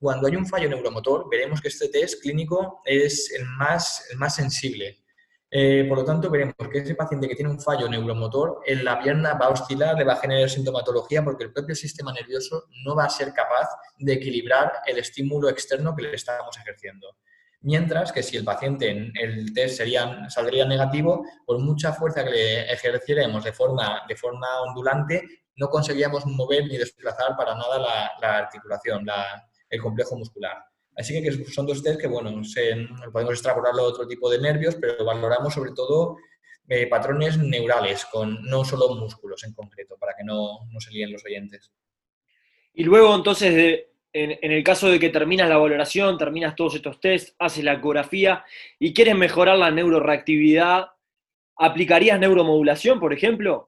Cuando 0.00 0.28
hay 0.28 0.36
un 0.36 0.46
fallo 0.46 0.68
neuromotor, 0.68 1.28
veremos 1.28 1.60
que 1.60 1.68
este 1.68 1.88
test 1.88 2.22
clínico 2.22 2.80
es 2.84 3.32
el 3.32 3.44
más, 3.46 4.06
el 4.10 4.18
más 4.18 4.36
sensible. 4.36 5.02
Eh, 5.50 5.86
por 5.88 5.98
lo 5.98 6.04
tanto, 6.04 6.30
veremos 6.30 6.54
que 6.70 6.78
ese 6.78 6.94
paciente 6.94 7.26
que 7.26 7.34
tiene 7.34 7.50
un 7.50 7.60
fallo 7.60 7.88
neuromotor, 7.88 8.60
en 8.66 8.84
la 8.84 9.00
pierna 9.00 9.34
va 9.34 9.46
a 9.46 9.50
oscilar, 9.50 9.96
le 9.96 10.04
va 10.04 10.12
a 10.12 10.20
generar 10.20 10.48
sintomatología 10.48 11.24
porque 11.24 11.44
el 11.44 11.52
propio 11.52 11.74
sistema 11.74 12.12
nervioso 12.12 12.64
no 12.84 12.94
va 12.94 13.04
a 13.04 13.10
ser 13.10 13.32
capaz 13.32 13.68
de 13.98 14.12
equilibrar 14.12 14.72
el 14.86 14.98
estímulo 14.98 15.48
externo 15.48 15.96
que 15.96 16.02
le 16.02 16.14
estamos 16.14 16.56
ejerciendo. 16.58 17.16
Mientras 17.60 18.12
que 18.12 18.22
si 18.22 18.36
el 18.36 18.44
paciente 18.44 18.88
en 18.88 19.12
el 19.20 19.52
test 19.52 19.78
sería, 19.78 20.28
saldría 20.30 20.64
negativo, 20.64 21.24
por 21.44 21.58
mucha 21.58 21.92
fuerza 21.92 22.24
que 22.24 22.30
le 22.30 22.72
ejerciéramos 22.72 23.42
de 23.42 23.52
forma, 23.52 24.02
de 24.06 24.14
forma 24.14 24.46
ondulante, 24.60 25.26
no 25.56 25.68
conseguíamos 25.68 26.24
mover 26.26 26.66
ni 26.68 26.76
desplazar 26.76 27.36
para 27.36 27.54
nada 27.56 27.78
la, 28.20 28.38
articulación, 28.38 29.04
el 29.70 29.80
complejo 29.80 30.16
muscular. 30.16 30.56
Así 30.96 31.22
que 31.22 31.44
son 31.44 31.66
dos 31.66 31.82
test 31.82 32.00
que, 32.00 32.08
bueno, 32.08 32.42
podemos 33.12 33.34
extrapolarlo 33.34 33.82
a 33.82 33.86
otro 33.86 34.06
tipo 34.06 34.28
de 34.28 34.40
nervios, 34.40 34.76
pero 34.80 35.04
valoramos 35.04 35.54
sobre 35.54 35.72
todo 35.72 36.16
eh, 36.68 36.86
patrones 36.88 37.38
neurales, 37.38 38.04
con 38.06 38.42
no 38.42 38.64
solo 38.64 38.94
músculos 38.94 39.44
en 39.44 39.54
concreto, 39.54 39.96
para 39.96 40.14
que 40.16 40.24
no, 40.24 40.66
no 40.70 40.80
se 40.80 40.90
líen 40.90 41.12
los 41.12 41.24
oyentes. 41.24 41.72
Y 42.74 42.84
luego, 42.84 43.14
entonces, 43.14 43.54
de, 43.54 43.88
en, 44.12 44.52
el 44.52 44.64
caso 44.64 44.88
de 44.88 44.98
que 44.98 45.10
terminas 45.10 45.48
la 45.48 45.58
valoración, 45.58 46.18
terminas 46.18 46.56
todos 46.56 46.74
estos 46.74 47.00
tests, 47.00 47.34
haces 47.38 47.64
la 47.64 47.74
ecografía 47.74 48.44
y 48.78 48.92
quieres 48.92 49.16
mejorar 49.16 49.58
la 49.58 49.70
neuroreactividad, 49.70 50.88
¿aplicarías 51.56 52.18
neuromodulación, 52.18 52.98
por 53.00 53.12
ejemplo? 53.12 53.67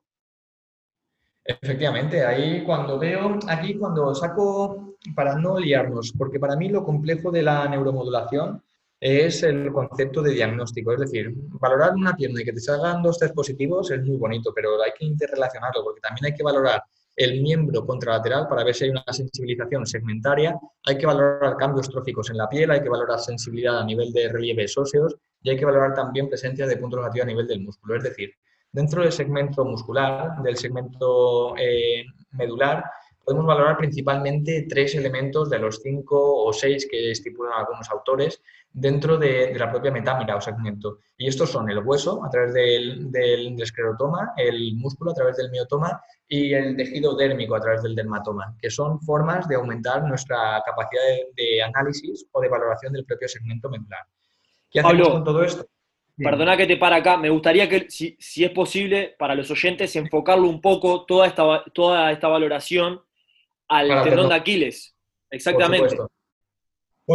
Efectivamente, 1.61 2.25
ahí 2.25 2.63
cuando 2.63 2.99
veo, 2.99 3.39
aquí 3.49 3.75
cuando 3.75 4.15
saco, 4.15 4.97
para 5.15 5.35
no 5.37 5.59
liarnos, 5.59 6.13
porque 6.17 6.39
para 6.39 6.55
mí 6.55 6.69
lo 6.69 6.85
complejo 6.85 7.31
de 7.31 7.43
la 7.43 7.67
neuromodulación 7.67 8.63
es 9.01 9.43
el 9.43 9.73
concepto 9.73 10.23
de 10.23 10.33
diagnóstico. 10.33 10.93
Es 10.93 11.01
decir, 11.01 11.33
valorar 11.59 11.95
una 11.95 12.15
pierna 12.15 12.43
y 12.43 12.45
que 12.45 12.53
te 12.53 12.61
salgan 12.61 13.03
dos 13.03 13.19
test 13.19 13.35
positivos 13.35 13.91
es 13.91 14.03
muy 14.03 14.17
bonito, 14.17 14.53
pero 14.55 14.81
hay 14.83 14.93
que 14.97 15.07
interrelacionarlo 15.07 15.83
porque 15.83 16.01
también 16.01 16.27
hay 16.27 16.35
que 16.35 16.43
valorar 16.43 16.83
el 17.17 17.43
miembro 17.43 17.85
contralateral 17.85 18.47
para 18.47 18.63
ver 18.63 18.75
si 18.75 18.85
hay 18.85 18.91
una 18.91 19.05
sensibilización 19.11 19.87
segmentaria. 19.87 20.57
Hay 20.87 20.99
que 20.99 21.07
valorar 21.07 21.57
cambios 21.57 21.89
tróficos 21.89 22.31
en 22.31 22.37
la 22.37 22.49
piel, 22.49 22.71
hay 22.71 22.83
que 22.83 22.89
valorar 22.89 23.19
sensibilidad 23.19 23.81
a 23.81 23.85
nivel 23.85 24.13
de 24.13 24.29
relieves 24.29 24.77
óseos 24.79 25.17
y 25.43 25.51
hay 25.51 25.57
que 25.57 25.65
valorar 25.65 25.95
también 25.95 26.29
presencia 26.29 26.67
de 26.67 26.77
puntos 26.77 27.01
negativos 27.01 27.25
a 27.25 27.29
nivel 27.29 27.47
del 27.47 27.61
músculo. 27.61 27.97
Es 27.97 28.05
decir, 28.05 28.31
dentro 28.73 29.03
del 29.03 29.13
segmento 29.13 29.65
muscular, 29.65 30.43
del 30.43 30.57
segmento 30.57 31.57
eh, 31.57 32.05
medular, 32.33 32.85
podemos 33.25 33.47
valorar 33.47 33.77
principalmente 33.77 34.67
tres 34.69 34.95
elementos 34.95 35.51
de 35.51 35.59
los 35.59 35.81
cinco 35.83 36.45
o 36.45 36.53
seis 36.53 36.89
que 36.91 37.11
estipulan 37.13 37.53
algunos 37.59 37.91
autores 37.91 38.43
dentro 38.73 39.19
de, 39.19 39.53
la 39.57 39.71
propia 39.71 39.91
metámera 39.91 40.37
o 40.37 40.41
segmento. 40.41 40.99
Y 41.17 41.29
estos 41.29 41.51
son 41.51 41.71
el 41.71 41.79
hueso 41.79 42.25
a 42.25 42.31
través 42.31 42.55
del, 42.55 43.11
del, 43.11 43.61
esclerotoma, 43.61 44.33
el 44.37 44.75
músculo 44.75 45.11
a 45.11 45.15
través 45.15 45.37
del 45.37 45.51
miotoma 45.51 46.01
y 46.29 46.55
el 46.55 46.77
tejido 46.77 47.17
dérmico 47.17 47.55
a 47.55 47.61
través 47.61 47.83
del 47.83 47.95
dermatoma, 47.95 48.57
que 48.61 48.71
son 48.71 49.01
formas 49.01 49.47
de 49.49 49.57
aumentar 49.57 50.05
nuestra 50.05 50.63
capacidad 50.65 51.03
de, 51.37 51.63
análisis 51.63 52.27
o 52.33 52.41
de 52.41 52.49
valoración 52.49 52.93
del 52.93 53.05
propio 53.05 53.29
segmento 53.29 53.69
medular. 53.69 54.07
¿Qué 54.71 54.81
hacemos 54.81 55.09
con 55.09 55.25
todo 55.25 55.43
esto? 55.43 55.67
Perdona 56.23 56.57
que 56.57 56.67
te 56.67 56.77
para 56.77 56.97
acá, 56.97 57.17
me 57.17 57.31
gustaría 57.31 57.69
que, 57.69 57.87
si, 57.89 58.17
es 58.45 58.51
posible, 58.51 59.15
para 59.19 59.35
los 59.35 59.51
oyentes, 59.51 59.95
enfocarlo 59.97 60.49
un 60.49 60.61
poco, 60.61 61.05
toda 61.07 61.27
esta, 61.27 61.65
toda 61.73 62.13
esta 62.13 62.29
valoración 62.29 63.01
al 63.69 64.03
tendón 64.03 64.29
de 64.29 64.35
Aquiles. 64.35 64.95
Exactamente. 65.31 65.97
Por 65.97 66.11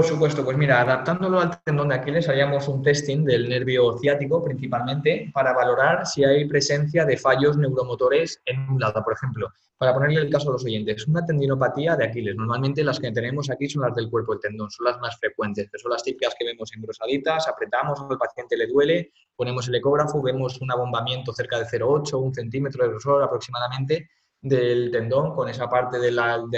supuesto, 0.04 0.44
pues 0.44 0.58
mira, 0.58 0.82
adaptándolo 0.82 1.40
al 1.40 1.62
tendón 1.64 1.88
de 1.88 1.96
Aquiles 1.96 2.28
haríamos 2.28 2.68
un 2.68 2.82
testing 2.82 3.24
del 3.24 3.48
nervio 3.48 3.98
ciático 3.98 4.44
principalmente 4.44 5.32
para 5.34 5.54
valorar 5.54 6.06
si 6.06 6.26
hay 6.26 6.46
presencia 6.50 7.06
de 7.06 7.16
fallos 7.16 7.56
neuromotores 7.56 8.42
en 8.46 8.68
un 8.70 8.80
lado. 8.80 9.02
Por 9.04 9.14
ejemplo, 9.14 9.48
para 9.78 9.94
ponerle 9.94 10.22
el 10.22 10.30
caso 10.30 10.50
a 10.50 10.54
los 10.54 10.66
oyentes, 10.66 11.08
una 11.08 11.26
tendinopatía 11.26 11.96
de 11.96 12.06
Aquiles. 12.06 12.36
Normalmente 12.36 12.84
las 12.84 13.00
que 13.00 13.12
tenemos 13.12 13.50
aquí 13.50 13.70
son 13.70 13.84
las 13.84 13.96
del 13.96 14.10
cuerpo 14.10 14.34
del 14.34 14.42
tendón, 14.42 14.70
son 14.70 14.86
las 14.86 15.00
más 15.00 15.18
frecuentes, 15.18 15.70
que 15.72 15.78
son 15.78 15.92
las 15.92 16.04
típicas 16.04 16.36
que 16.38 16.46
vemos 16.46 16.72
engrosaditas, 16.76 17.48
apretamos, 17.48 18.00
al 18.10 18.18
paciente 18.18 18.58
le 18.58 18.68
duele, 18.68 19.12
ponemos 19.36 19.68
el 19.68 19.76
ecógrafo, 19.76 20.22
vemos 20.22 20.60
un 20.60 20.72
abombamiento 20.72 21.32
cerca 21.32 21.60
de 21.60 21.66
0,8, 21.66 22.22
un 22.22 22.34
centímetro 22.34 22.84
de 22.84 22.90
grosor 22.90 23.24
aproximadamente, 23.24 24.10
del 24.46 24.92
tendón 24.92 25.34
con 25.34 25.50
esa 25.50 25.68
parte 25.68 25.98
del 26.00 26.16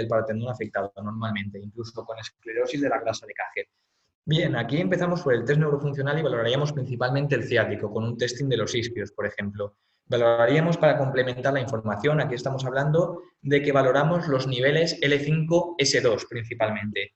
paratendón 0.10 0.52
afectado 0.52 0.92
normalmente, 1.02 1.58
incluso 1.58 2.04
con 2.04 2.20
esclerosis 2.20 2.82
de 2.82 2.90
la 2.90 3.00
grasa 3.00 3.26
de 3.26 3.34
Cajer. 3.34 3.68
Bien, 4.26 4.58
aquí 4.58 4.82
empezamos 4.82 5.22
por 5.22 5.34
el 5.34 5.46
test 5.46 5.58
neurofuncional 5.58 6.20
y 6.20 6.22
valoraríamos 6.22 6.74
principalmente 6.74 7.36
el 7.36 7.46
ciático, 7.46 7.90
con 7.90 8.04
un 8.04 8.18
testing 8.18 8.50
de 8.50 8.58
los 8.58 8.76
isquios, 8.76 9.14
por 9.14 9.26
ejemplo. 9.26 9.78
Valoraríamos 10.06 10.78
para 10.78 10.98
complementar 10.98 11.54
la 11.54 11.62
información, 11.62 12.20
aquí 12.20 12.36
estamos 12.36 12.66
hablando 12.66 13.22
de 13.42 13.62
que 13.62 13.72
valoramos 13.72 14.28
los 14.28 14.48
niveles 14.48 15.00
L5-S2 15.00 16.28
principalmente. 16.30 17.14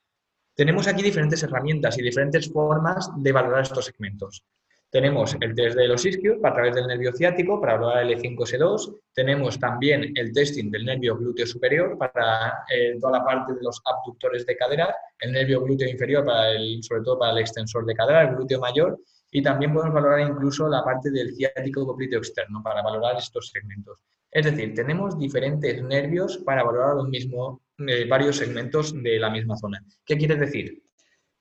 Tenemos 0.55 0.87
aquí 0.87 1.03
diferentes 1.03 1.43
herramientas 1.43 1.97
y 1.97 2.01
diferentes 2.01 2.49
formas 2.49 3.09
de 3.17 3.31
valorar 3.33 3.63
estos 3.63 3.85
segmentos. 3.85 4.45
Tenemos 4.91 5.37
el 5.39 5.55
test 5.55 5.77
de 5.77 5.87
los 5.87 6.05
isquios 6.05 6.37
a 6.43 6.53
través 6.53 6.75
del 6.75 6.85
nervio 6.85 7.13
ciático 7.13 7.61
para 7.61 7.77
valorar 7.77 8.03
el 8.03 8.19
L5S2. 8.19 8.99
Tenemos 9.13 9.57
también 9.57 10.11
el 10.17 10.33
testing 10.33 10.69
del 10.69 10.83
nervio 10.83 11.15
glúteo 11.15 11.47
superior 11.47 11.97
para 11.97 12.65
eh, 12.69 12.97
toda 12.99 13.19
la 13.19 13.23
parte 13.23 13.53
de 13.53 13.61
los 13.61 13.81
abductores 13.85 14.45
de 14.45 14.57
cadera, 14.57 14.93
el 15.19 15.31
nervio 15.31 15.61
glúteo 15.61 15.87
inferior 15.87 16.25
para 16.25 16.51
el, 16.51 16.83
sobre 16.83 17.03
todo 17.03 17.17
para 17.17 17.31
el 17.31 17.37
extensor 17.37 17.85
de 17.85 17.95
cadera, 17.95 18.23
el 18.23 18.35
glúteo 18.35 18.59
mayor. 18.59 18.99
Y 19.31 19.41
también 19.41 19.73
podemos 19.73 19.93
valorar 19.93 20.29
incluso 20.29 20.67
la 20.67 20.83
parte 20.83 21.09
del 21.09 21.33
ciático 21.35 21.85
popliteo 21.85 22.19
externo 22.19 22.61
para 22.61 22.81
valorar 22.81 23.15
estos 23.15 23.47
segmentos. 23.47 23.97
Es 24.29 24.43
decir, 24.43 24.73
tenemos 24.73 25.17
diferentes 25.17 25.81
nervios 25.83 26.37
para 26.39 26.63
valorar 26.63 26.95
los 26.95 27.07
mismo, 27.07 27.61
eh, 27.77 28.05
varios 28.09 28.35
segmentos 28.35 28.93
de 29.01 29.19
la 29.19 29.29
misma 29.29 29.55
zona. 29.55 29.81
¿Qué 30.05 30.17
quiere 30.17 30.35
decir? 30.35 30.83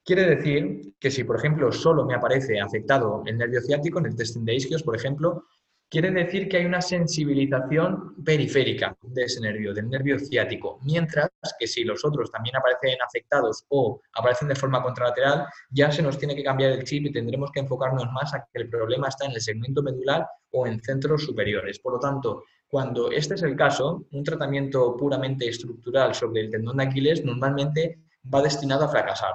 Quiere 0.03 0.35
decir 0.35 0.95
que 0.99 1.11
si, 1.11 1.23
por 1.23 1.37
ejemplo, 1.37 1.71
solo 1.71 2.05
me 2.05 2.15
aparece 2.15 2.59
afectado 2.59 3.21
el 3.25 3.37
nervio 3.37 3.61
ciático, 3.61 3.99
en 3.99 4.07
el 4.07 4.15
testing 4.15 4.43
de 4.43 4.55
isquios, 4.55 4.81
por 4.81 4.95
ejemplo, 4.95 5.45
quiere 5.91 6.09
decir 6.09 6.49
que 6.49 6.57
hay 6.57 6.65
una 6.65 6.81
sensibilización 6.81 8.15
periférica 8.23 8.97
de 9.03 9.23
ese 9.23 9.41
nervio, 9.41 9.75
del 9.75 9.89
nervio 9.89 10.17
ciático, 10.17 10.79
mientras 10.83 11.29
que 11.59 11.67
si 11.67 11.83
los 11.83 12.03
otros 12.03 12.31
también 12.31 12.55
aparecen 12.55 12.97
afectados 13.05 13.63
o 13.69 14.01
aparecen 14.15 14.47
de 14.47 14.55
forma 14.55 14.81
contralateral, 14.81 15.45
ya 15.69 15.91
se 15.91 16.01
nos 16.01 16.17
tiene 16.17 16.35
que 16.35 16.43
cambiar 16.43 16.71
el 16.71 16.83
chip 16.83 17.05
y 17.05 17.11
tendremos 17.11 17.51
que 17.51 17.59
enfocarnos 17.59 18.11
más 18.11 18.33
a 18.33 18.47
que 18.51 18.59
el 18.59 18.69
problema 18.69 19.09
está 19.09 19.25
en 19.25 19.33
el 19.33 19.41
segmento 19.41 19.83
medular 19.83 20.25
o 20.49 20.65
en 20.65 20.81
centros 20.81 21.25
superiores. 21.25 21.77
Por 21.77 21.93
lo 21.93 21.99
tanto, 21.99 22.45
cuando 22.67 23.11
este 23.11 23.35
es 23.35 23.43
el 23.43 23.55
caso, 23.55 24.07
un 24.11 24.23
tratamiento 24.23 24.97
puramente 24.97 25.47
estructural 25.47 26.15
sobre 26.15 26.41
el 26.41 26.49
tendón 26.49 26.77
de 26.77 26.85
Aquiles 26.85 27.23
normalmente 27.23 27.99
va 28.33 28.41
destinado 28.41 28.85
a 28.85 28.89
fracasar 28.89 29.33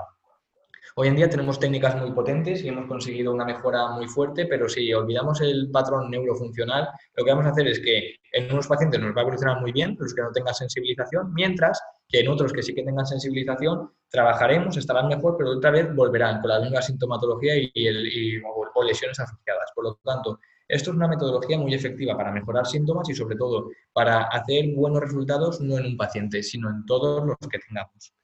Hoy 0.99 1.09
en 1.09 1.17
día 1.17 1.29
tenemos 1.29 1.61
técnicas 1.61 1.95
muy 2.01 2.11
potentes 2.13 2.65
y 2.65 2.69
hemos 2.69 2.87
conseguido 2.87 3.31
una 3.31 3.45
mejora 3.45 3.91
muy 3.91 4.09
fuerte, 4.09 4.47
pero 4.47 4.67
si 4.67 4.95
olvidamos 4.95 5.43
el 5.43 5.71
patrón 5.71 6.11
neurofuncional, 6.11 6.89
lo 7.15 7.23
que 7.23 7.31
vamos 7.31 7.45
a 7.45 7.51
hacer 7.51 7.67
es 7.67 7.81
que 7.81 8.15
en 8.33 8.51
unos 8.51 8.67
pacientes 8.67 8.99
nos 8.99 9.15
va 9.15 9.19
a 9.19 9.25
evolucionar 9.25 9.61
muy 9.61 9.73
bien, 9.73 9.95
los 10.01 10.15
que 10.15 10.23
no 10.23 10.33
tengan 10.33 10.55
sensibilización, 10.55 11.35
mientras 11.35 11.83
que 12.09 12.21
en 12.21 12.29
otros 12.29 12.51
que 12.51 12.63
sí 12.63 12.75
que 12.75 12.83
tengan 12.83 13.05
sensibilización, 13.05 13.91
trabajaremos, 14.09 14.75
estarán 14.79 15.09
mejor, 15.09 15.37
pero 15.37 15.51
otra 15.51 15.71
vez 15.71 15.95
volverán 15.95 16.41
con 16.41 16.49
la 16.49 16.61
misma 16.61 16.81
sintomatología 16.81 17.57
y, 17.59 17.87
el, 17.87 18.43
o 18.47 18.83
lesiones 18.83 19.21
asociadas. 19.21 19.71
Por 19.75 19.85
lo 19.85 20.01
tanto, 20.03 20.41
esto 20.67 20.93
es 20.93 20.97
una 20.97 21.09
metodología 21.09 21.59
muy 21.59 21.75
efectiva 21.75 22.17
para 22.17 22.33
mejorar 22.33 22.65
síntomas 22.65 23.07
y 23.11 23.15
sobre 23.15 23.37
todo 23.37 23.69
para 23.93 24.23
hacer 24.29 24.73
buenos 24.75 25.03
resultados 25.03 25.61
no 25.61 25.77
en 25.77 25.89
un 25.89 25.97
paciente, 25.99 26.43
sino 26.43 26.71
en 26.71 26.87
todos 26.87 27.23
los 27.23 27.37
que 27.51 27.59
tengamos. 27.59 28.15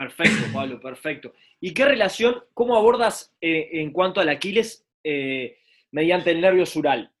Perfecto, 0.00 0.50
Pablo, 0.50 0.80
perfecto. 0.80 1.34
¿Y 1.60 1.74
qué 1.74 1.84
relación, 1.84 2.36
cómo 2.54 2.74
abordas 2.74 3.34
eh, 3.38 3.68
en 3.82 3.92
cuanto 3.92 4.18
al 4.22 4.30
Aquiles 4.30 4.86
eh, 5.04 5.58
mediante 5.90 6.30
el 6.30 6.40
nervio 6.40 6.64
sural? 6.64 7.12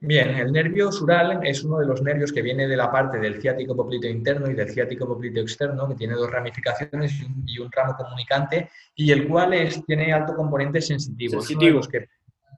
Bien, 0.00 0.30
el 0.30 0.50
nervio 0.50 0.90
sural 0.90 1.38
es 1.44 1.62
uno 1.62 1.78
de 1.78 1.86
los 1.86 2.02
nervios 2.02 2.32
que 2.32 2.42
viene 2.42 2.66
de 2.66 2.76
la 2.76 2.90
parte 2.90 3.18
del 3.20 3.40
ciático 3.40 3.76
popliteo 3.76 4.10
interno 4.10 4.50
y 4.50 4.54
del 4.54 4.68
ciático 4.70 5.06
popliteo 5.06 5.44
externo, 5.44 5.86
que 5.86 5.94
tiene 5.94 6.14
dos 6.14 6.28
ramificaciones 6.28 7.12
y 7.46 7.60
un, 7.60 7.70
ramo 7.70 7.94
comunicante, 7.96 8.70
y 8.96 9.12
el 9.12 9.28
cual 9.28 9.54
es, 9.54 9.84
tiene 9.86 10.12
alto 10.12 10.34
componente 10.34 10.80
sensitivo. 10.80 11.40
Sensitivo. 11.40 11.80
que, 11.82 12.08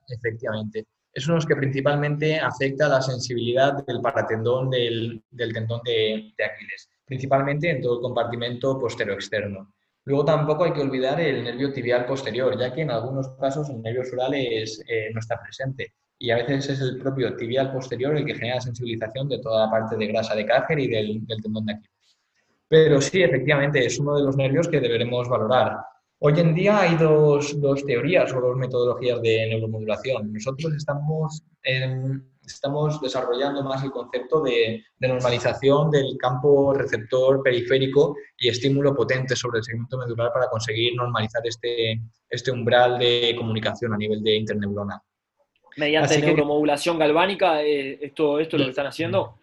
efectivamente. 0.07 0.87
Es 1.13 1.27
uno 1.27 1.35
de 1.35 1.37
los 1.37 1.45
que 1.45 1.55
principalmente 1.55 2.39
afecta 2.39 2.87
la 2.87 3.01
sensibilidad 3.03 3.85
del 3.85 4.01
paratendón 4.01 4.71
del, 4.71 5.21
tendón 5.53 5.81
de 5.83 6.33
Aquiles 6.43 6.89
principalmente 7.11 7.69
en 7.69 7.81
todo 7.81 7.95
el 7.95 8.01
compartimento 8.01 8.79
postero-externo. 8.79 9.73
Luego 10.05 10.23
tampoco 10.23 10.63
hay 10.63 10.71
que 10.71 10.79
olvidar 10.79 11.19
el 11.19 11.43
nervio 11.43 11.73
tibial 11.73 12.05
posterior, 12.05 12.57
ya 12.57 12.73
que 12.73 12.83
en 12.83 12.89
algunos 12.89 13.27
casos 13.37 13.69
el 13.69 13.81
nervio 13.81 14.05
sural 14.05 14.33
es, 14.33 14.81
eh, 14.87 15.09
no 15.13 15.19
está 15.19 15.37
presente 15.41 15.93
y 16.17 16.31
a 16.31 16.37
veces 16.37 16.69
es 16.69 16.79
el 16.79 16.99
propio 16.99 17.35
tibial 17.35 17.73
posterior 17.73 18.15
el 18.15 18.23
que 18.23 18.35
genera 18.35 18.61
sensibilización 18.61 19.27
de 19.27 19.39
toda 19.39 19.65
la 19.65 19.71
parte 19.71 19.97
de 19.97 20.07
grasa 20.07 20.35
de 20.35 20.45
Cájer 20.45 20.79
y 20.79 20.87
del, 20.87 21.27
tendón 21.43 21.65
de 21.65 21.73
Aquiles. 21.73 22.17
Pero 22.69 23.01
sí, 23.01 23.21
efectivamente, 23.21 23.85
es 23.85 23.99
uno 23.99 24.15
de 24.15 24.23
los 24.23 24.37
nervios 24.37 24.69
que 24.69 24.79
deberemos 24.79 25.27
valorar. 25.27 25.79
Hoy 26.23 26.39
en 26.39 26.53
día 26.53 26.81
hay 26.81 26.97
dos, 26.97 27.59
dos 27.59 27.83
teorías 27.83 28.31
o 28.31 28.39
dos 28.39 28.55
metodologías 28.55 29.19
de 29.23 29.47
neuromodulación. 29.49 30.31
Nosotros 30.31 30.71
estamos 30.75 31.41
en, 31.63 32.23
estamos 32.45 33.01
desarrollando 33.01 33.63
más 33.63 33.83
el 33.83 33.89
concepto 33.89 34.39
de, 34.43 34.83
normalización 34.99 35.89
del 35.89 36.15
campo 36.19 36.75
receptor 36.75 37.41
periférico 37.41 38.15
y 38.37 38.49
estímulo 38.49 38.95
potente 38.95 39.35
sobre 39.35 39.57
el 39.57 39.63
segmento 39.63 39.97
medular 39.97 40.31
para 40.31 40.47
conseguir 40.47 40.93
normalizar 40.95 41.41
este, 41.43 41.99
este 42.29 42.51
umbral 42.51 42.99
de 42.99 43.33
comunicación 43.35 43.91
a 43.95 43.97
nivel 43.97 44.21
de 44.21 44.35
interneurona. 44.35 45.01
Mediante 45.77 46.21
neuromodulación 46.21 46.99
galvánica, 46.99 47.63
eh, 47.63 47.97
¿esto, 47.99 48.39
¿esto 48.39 48.57
es 48.57 48.59
lo 48.59 48.65
que 48.67 48.69
están 48.69 48.85
haciendo? 48.85 49.40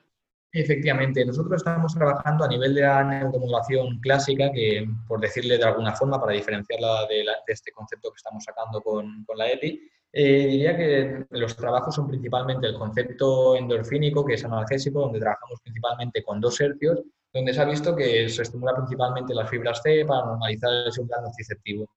Efectivamente, 0.51 1.25
nosotros 1.27 1.61
estamos 1.61 1.95
trabajando 1.95 2.45
a 2.45 2.49
nivel 2.49 2.75
de 2.75 2.81
la 2.81 3.05
neuromodulación 3.05 4.01
clásica, 4.01 4.51
que 4.51 4.89
por 5.07 5.21
decirle 5.21 5.59
de 5.59 5.65
alguna 5.65 5.95
forma, 5.95 6.19
para 6.19 6.33
diferenciarla 6.33 7.07
de, 7.07 7.25
este 7.47 7.71
concepto 7.73 8.11
que 8.11 8.17
estamos 8.17 8.45
sacando 8.45 8.81
con, 8.81 9.25
con 9.25 9.37
la 9.37 9.51
EPI, 9.51 9.91
eh, 10.11 10.47
diría 10.47 10.77
que 10.77 11.27
los 11.31 11.55
trabajos 11.55 11.95
son 11.95 12.09
principalmente 12.09 12.67
el 12.67 12.79
concepto 12.79 13.57
endorfínico, 13.57 14.25
que 14.25 14.35
es 14.35 14.45
analgésico, 14.45 15.01
donde 15.01 15.21
trabajamos 15.21 15.61
principalmente 15.63 16.23
con 16.23 16.41
dos 16.41 16.59
hercios, 16.61 17.03
donde 17.33 17.53
se 17.53 17.61
ha 17.61 17.67
visto 17.67 17.95
que 17.95 18.29
se 18.31 18.43
estimula 18.43 18.75
principalmente 18.75 19.35
las 19.35 19.51
fibras 19.51 19.83
C 19.83 20.05
para 20.07 20.25
normalizar 20.25 20.71
el 20.71 21.01
umbral 21.01 21.25
nociceptivo. 21.25 21.91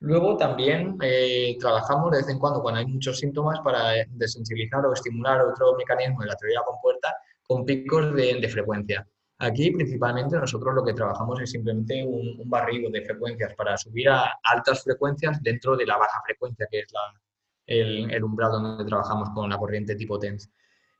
Luego 0.00 0.36
también 0.36 0.98
eh, 1.02 1.56
trabajamos 1.60 2.10
de 2.10 2.18
vez 2.18 2.28
en 2.28 2.40
cuando, 2.40 2.60
cuando 2.60 2.80
hay 2.80 2.86
muchos 2.86 3.18
síntomas, 3.18 3.60
para 3.60 3.92
desensibilizar 4.08 4.84
o 4.84 4.92
estimular 4.92 5.40
otro 5.42 5.76
mecanismo 5.76 6.22
de 6.22 6.26
la 6.26 6.36
teoría 6.36 6.60
compuerta 6.66 7.14
con 7.52 7.66
picos 7.66 8.14
de, 8.14 8.48
frecuencia. 8.48 9.06
Aquí 9.38 9.70
principalmente 9.72 10.36
nosotros 10.36 10.74
lo 10.74 10.84
que 10.84 10.94
trabajamos 10.94 11.40
es 11.40 11.50
simplemente 11.50 12.02
un, 12.02 12.48
barrido 12.48 12.90
de 12.90 13.02
frecuencias 13.02 13.54
para 13.54 13.76
subir 13.76 14.08
a 14.08 14.38
altas 14.42 14.82
frecuencias 14.82 15.42
dentro 15.42 15.76
de 15.76 15.84
la 15.84 15.98
baja 15.98 16.20
frecuencia, 16.24 16.66
que 16.70 16.80
es 16.80 16.92
la, 16.92 17.20
el, 17.66 18.24
umbral 18.24 18.52
donde 18.52 18.84
trabajamos 18.84 19.30
con 19.30 19.50
la 19.50 19.58
corriente 19.58 19.96
tipo 19.96 20.18
TENS. 20.18 20.50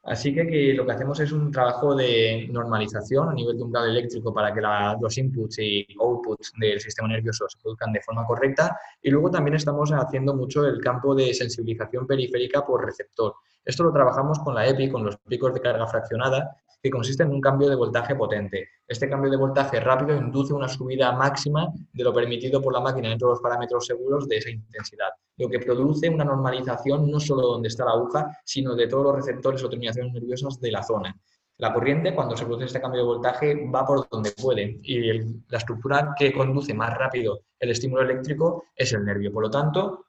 Así 0.05 0.35
que, 0.35 0.75
lo 0.75 0.85
que 0.85 0.93
hacemos 0.93 1.21
es 1.21 1.31
un 1.31 1.53
trabajo 1.53 1.95
de 1.95 2.49
normalización 2.51 3.29
a 3.29 3.33
nivel 3.33 3.57
de 3.57 3.63
umbral 3.63 3.89
eléctrico 3.89 4.35
para 4.35 4.53
que 4.53 4.61
los 4.61 5.17
inputs 5.17 5.61
y 5.61 5.87
outputs 6.01 6.53
del 6.59 6.81
sistema 6.81 7.09
nervioso 7.09 7.49
se 7.49 7.59
produzcan 7.63 7.93
de 7.93 8.01
forma 8.01 8.27
correcta. 8.27 8.77
Y 9.01 9.11
luego 9.11 9.31
también 9.31 9.55
estamos 9.55 9.93
haciendo 9.93 10.35
mucho 10.35 10.67
el 10.67 10.81
campo 10.81 11.15
de 11.15 11.33
sensibilización 11.33 12.07
periférica 12.07 12.67
por 12.67 12.85
receptor. 12.85 13.35
Esto 13.65 13.85
lo 13.85 13.93
trabajamos 13.93 14.41
con 14.41 14.57
la 14.57 14.67
EPI, 14.67 14.91
con 14.91 15.05
los 15.05 15.17
picos 15.19 15.55
de 15.55 15.61
carga 15.61 15.87
fraccionada, 15.87 16.57
que 16.83 16.91
consiste 16.91 17.23
en 17.23 17.31
un 17.31 17.41
cambio 17.41 17.69
de 17.69 17.77
voltaje 17.77 18.17
potente. 18.17 18.71
Este 18.89 19.09
cambio 19.09 19.31
de 19.31 19.37
voltaje 19.37 19.79
rápido 19.79 20.17
induce 20.17 20.53
una 20.53 20.69
subida 20.69 21.13
máxima 21.13 21.73
de 21.93 22.03
lo 22.03 22.13
permitido 22.13 22.61
por 22.61 22.73
la 22.73 22.81
máquina 22.81 23.09
dentro 23.09 23.29
de 23.29 23.35
los 23.35 23.41
parámetros 23.41 23.87
seguros 23.87 24.29
de 24.29 24.39
esa 24.39 24.51
intensidad, 24.51 25.11
lo 25.37 25.49
que 25.49 25.59
produce 25.59 26.09
una 26.09 26.25
normalización 26.25 27.11
no 27.11 27.19
solo 27.19 27.43
donde 27.43 27.69
está 27.69 27.85
la 27.85 27.93
aguja, 27.93 28.39
sino 28.45 28.75
de 28.75 28.87
todos 28.87 29.05
los 29.05 29.17
receptores 29.17 29.63
o 29.65 29.69
terminaciones 29.69 30.13
nerviosas 30.13 30.61
de 30.61 30.71
la 30.71 30.83
zona. 30.83 31.17
La 31.59 31.73
corriente, 31.73 32.15
cuando 32.15 32.37
se 32.37 32.45
produce 32.45 32.67
este 32.67 32.81
cambio 32.81 33.01
de 33.01 33.07
voltaje, 33.07 33.71
va 33.71 33.85
por 33.87 34.09
donde 34.09 34.33
puede 34.33 34.81
y 34.83 35.19
la 35.49 35.59
estructura 35.59 36.15
que 36.19 36.33
conduce 36.33 36.75
más 36.75 36.97
rápido 36.97 37.43
el 37.59 37.71
estímulo 37.71 38.03
eléctrico 38.03 38.65
es 38.75 38.93
el 38.93 39.05
nervio. 39.05 39.33
Por 39.33 39.45
lo 39.45 39.51
tanto, 39.51 40.07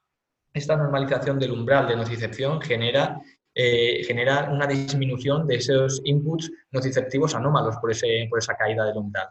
esta 0.53 0.75
normalización 0.75 1.37
del 1.37 1.51
umbral 1.51 1.87
de 1.87 1.95
nocicepción 1.95 2.61
genera 2.61 3.21
eh, 3.55 4.03
genera 4.03 4.49
una 4.51 4.65
disminución 4.65 5.45
de 5.45 5.55
esos 5.57 6.01
inputs 6.05 6.51
nociceptivos 6.71 7.35
anómalos 7.35 7.77
por, 7.77 7.91
ese, 7.91 8.25
por 8.27 8.39
esa 8.39 8.55
caída 8.55 8.83
del 8.85 8.97
umbral. 8.97 9.27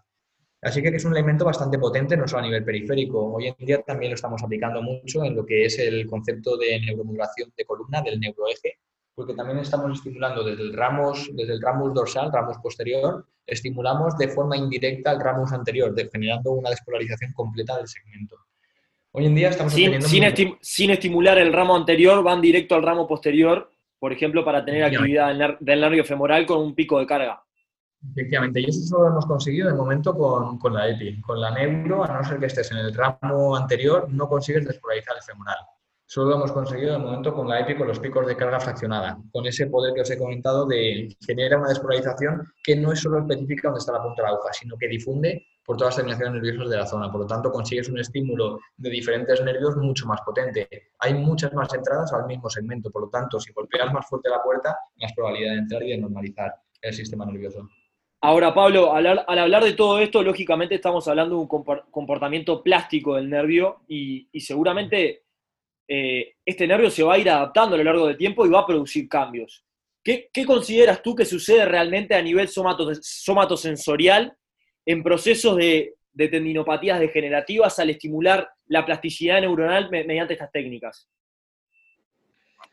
Así 0.62 0.80
que 0.80 0.88
es 0.88 1.04
un 1.04 1.12
elemento 1.12 1.44
bastante 1.44 1.76
potente, 1.76 2.16
no 2.16 2.28
solo 2.28 2.42
a 2.42 2.46
nivel 2.46 2.64
periférico. 2.64 3.34
Hoy 3.34 3.48
en 3.48 3.66
día 3.66 3.82
también 3.82 4.12
lo 4.12 4.14
estamos 4.14 4.40
aplicando 4.44 4.80
mucho 4.80 5.24
en 5.24 5.34
lo 5.34 5.44
que 5.44 5.64
es 5.64 5.76
el 5.80 6.06
concepto 6.06 6.56
de 6.56 6.80
neuromodulación 6.80 7.52
de 7.56 7.64
columna, 7.64 8.00
del 8.00 8.20
neuroeje, 8.20 8.78
porque 9.12 9.34
también 9.34 9.58
estamos 9.58 9.98
estimulando 9.98 10.44
desde 10.44 10.62
el 10.62 10.72
ramus, 10.72 11.28
desde 11.34 11.54
el 11.54 11.60
ramus 11.60 11.92
dorsal, 11.92 12.30
ramus 12.32 12.58
posterior, 12.58 13.26
estimulamos 13.44 14.16
de 14.16 14.28
forma 14.28 14.56
indirecta 14.56 15.10
el 15.10 15.20
ramus 15.20 15.52
anterior, 15.52 15.92
generando 16.12 16.52
una 16.52 16.70
despolarización 16.70 17.32
completa 17.32 17.76
del 17.76 17.88
segmento. 17.88 18.36
Hoy 19.10 19.26
en 19.26 19.34
día 19.34 19.48
estamos 19.48 19.72
sin, 19.72 20.00
sin, 20.60 20.90
estimular 20.90 21.38
el 21.38 21.52
ramo 21.52 21.74
anterior, 21.74 22.22
van 22.22 22.40
directo 22.40 22.76
al 22.76 22.84
ramo 22.84 23.08
posterior, 23.08 23.68
por 23.98 24.12
ejemplo, 24.12 24.44
para 24.44 24.64
tener 24.64 24.84
actividad 24.84 25.58
del 25.58 25.80
nervio 25.80 26.04
femoral 26.04 26.46
con 26.46 26.60
un 26.60 26.74
pico 26.74 27.00
de 27.00 27.06
carga. 27.06 27.42
Efectivamente, 28.10 28.60
y 28.60 28.64
eso 28.64 28.80
solo 28.80 29.04
lo 29.04 29.10
hemos 29.10 29.26
conseguido 29.26 29.68
de 29.68 29.74
momento 29.74 30.14
con, 30.14 30.58
con, 30.58 30.74
la 30.74 30.88
EPI. 30.88 31.20
Con 31.20 31.40
la 31.40 31.50
neuro, 31.52 32.04
a 32.04 32.08
no 32.08 32.24
ser 32.24 32.38
que 32.38 32.46
estés 32.46 32.70
en 32.72 32.78
el 32.78 32.94
ramo 32.94 33.56
anterior, 33.56 34.08
no 34.10 34.28
consigues 34.28 34.66
despolarizar 34.66 35.16
el 35.16 35.22
femoral. 35.22 35.56
Solo 36.04 36.28
lo 36.28 36.36
hemos 36.36 36.52
conseguido 36.52 36.92
de 36.92 36.98
momento 36.98 37.32
con 37.32 37.48
la 37.48 37.60
EPI 37.60 37.76
con 37.76 37.88
los 37.88 37.98
picos 37.98 38.26
de 38.26 38.36
carga 38.36 38.60
fraccionada, 38.60 39.16
con 39.30 39.46
ese 39.46 39.68
poder 39.68 39.94
que 39.94 40.02
os 40.02 40.10
he 40.10 40.18
comentado 40.18 40.66
de 40.66 41.16
generar 41.24 41.60
una 41.60 41.70
despolarización 41.70 42.52
que 42.62 42.76
no 42.76 42.92
es 42.92 43.00
solo 43.00 43.20
específica 43.20 43.68
donde 43.68 43.78
está 43.78 43.92
la 43.92 44.02
punta 44.02 44.20
de 44.20 44.28
la 44.28 44.34
aguja, 44.34 44.52
sino 44.52 44.76
que 44.76 44.88
difunde 44.88 45.46
por 45.64 45.78
todas 45.78 45.92
las 45.92 45.96
terminaciones 45.96 46.34
nerviosas 46.34 46.68
de 46.68 46.76
la 46.76 46.86
zona. 46.86 47.10
Por 47.10 47.22
lo 47.22 47.26
tanto, 47.26 47.50
consigues 47.50 47.88
un 47.88 47.98
estímulo 47.98 48.58
de 48.76 48.90
diferentes 48.90 49.42
nervios 49.42 49.74
mucho 49.76 50.06
más 50.06 50.20
potente. 50.20 50.68
Hay 50.98 51.14
muchas 51.14 51.54
más 51.54 51.72
entradas 51.72 52.12
al 52.12 52.26
mismo 52.26 52.50
segmento. 52.50 52.90
Por 52.90 53.04
lo 53.04 53.08
tanto, 53.08 53.40
si 53.40 53.50
golpeas 53.54 53.90
más 53.90 54.06
fuerte 54.06 54.28
la 54.28 54.42
puerta, 54.42 54.76
más 55.00 55.12
probabilidad 55.14 55.52
de 55.52 55.58
entrar 55.60 55.82
y 55.82 55.92
de 55.92 55.98
normalizar 55.98 56.54
el 56.82 56.92
sistema 56.92 57.24
nervioso. 57.24 57.66
Ahora, 58.24 58.54
Pablo, 58.54 58.94
al, 58.94 59.24
hablar 59.26 59.64
de 59.64 59.72
todo 59.72 59.98
esto, 59.98 60.22
lógicamente 60.22 60.76
estamos 60.76 61.08
hablando 61.08 61.34
de 61.34 61.40
un 61.40 61.48
comportamiento 61.90 62.62
plástico 62.62 63.16
del 63.16 63.28
nervio 63.28 63.80
y, 63.88 64.28
seguramente 64.38 65.24
eh, 65.88 66.36
este 66.46 66.68
nervio 66.68 66.88
se 66.88 67.02
va 67.02 67.14
a 67.14 67.18
ir 67.18 67.28
adaptando 67.28 67.74
a 67.74 67.78
lo 67.78 67.82
largo 67.84 68.06
del 68.06 68.16
tiempo 68.16 68.46
y 68.46 68.48
va 68.48 68.60
a 68.60 68.66
producir 68.66 69.08
cambios. 69.08 69.64
¿Qué, 70.04 70.30
consideras 70.46 71.02
tú 71.02 71.16
que 71.16 71.24
sucede 71.24 71.64
realmente 71.64 72.14
a 72.14 72.22
nivel 72.22 72.46
somatosensorial 72.46 74.36
en 74.86 75.02
procesos 75.02 75.56
de, 75.56 75.96
tendinopatías 76.16 77.00
degenerativas 77.00 77.76
al 77.80 77.90
estimular 77.90 78.48
la 78.66 78.86
plasticidad 78.86 79.40
neuronal 79.40 79.90
mediante 79.90 80.34
estas 80.34 80.52
técnicas? 80.52 81.08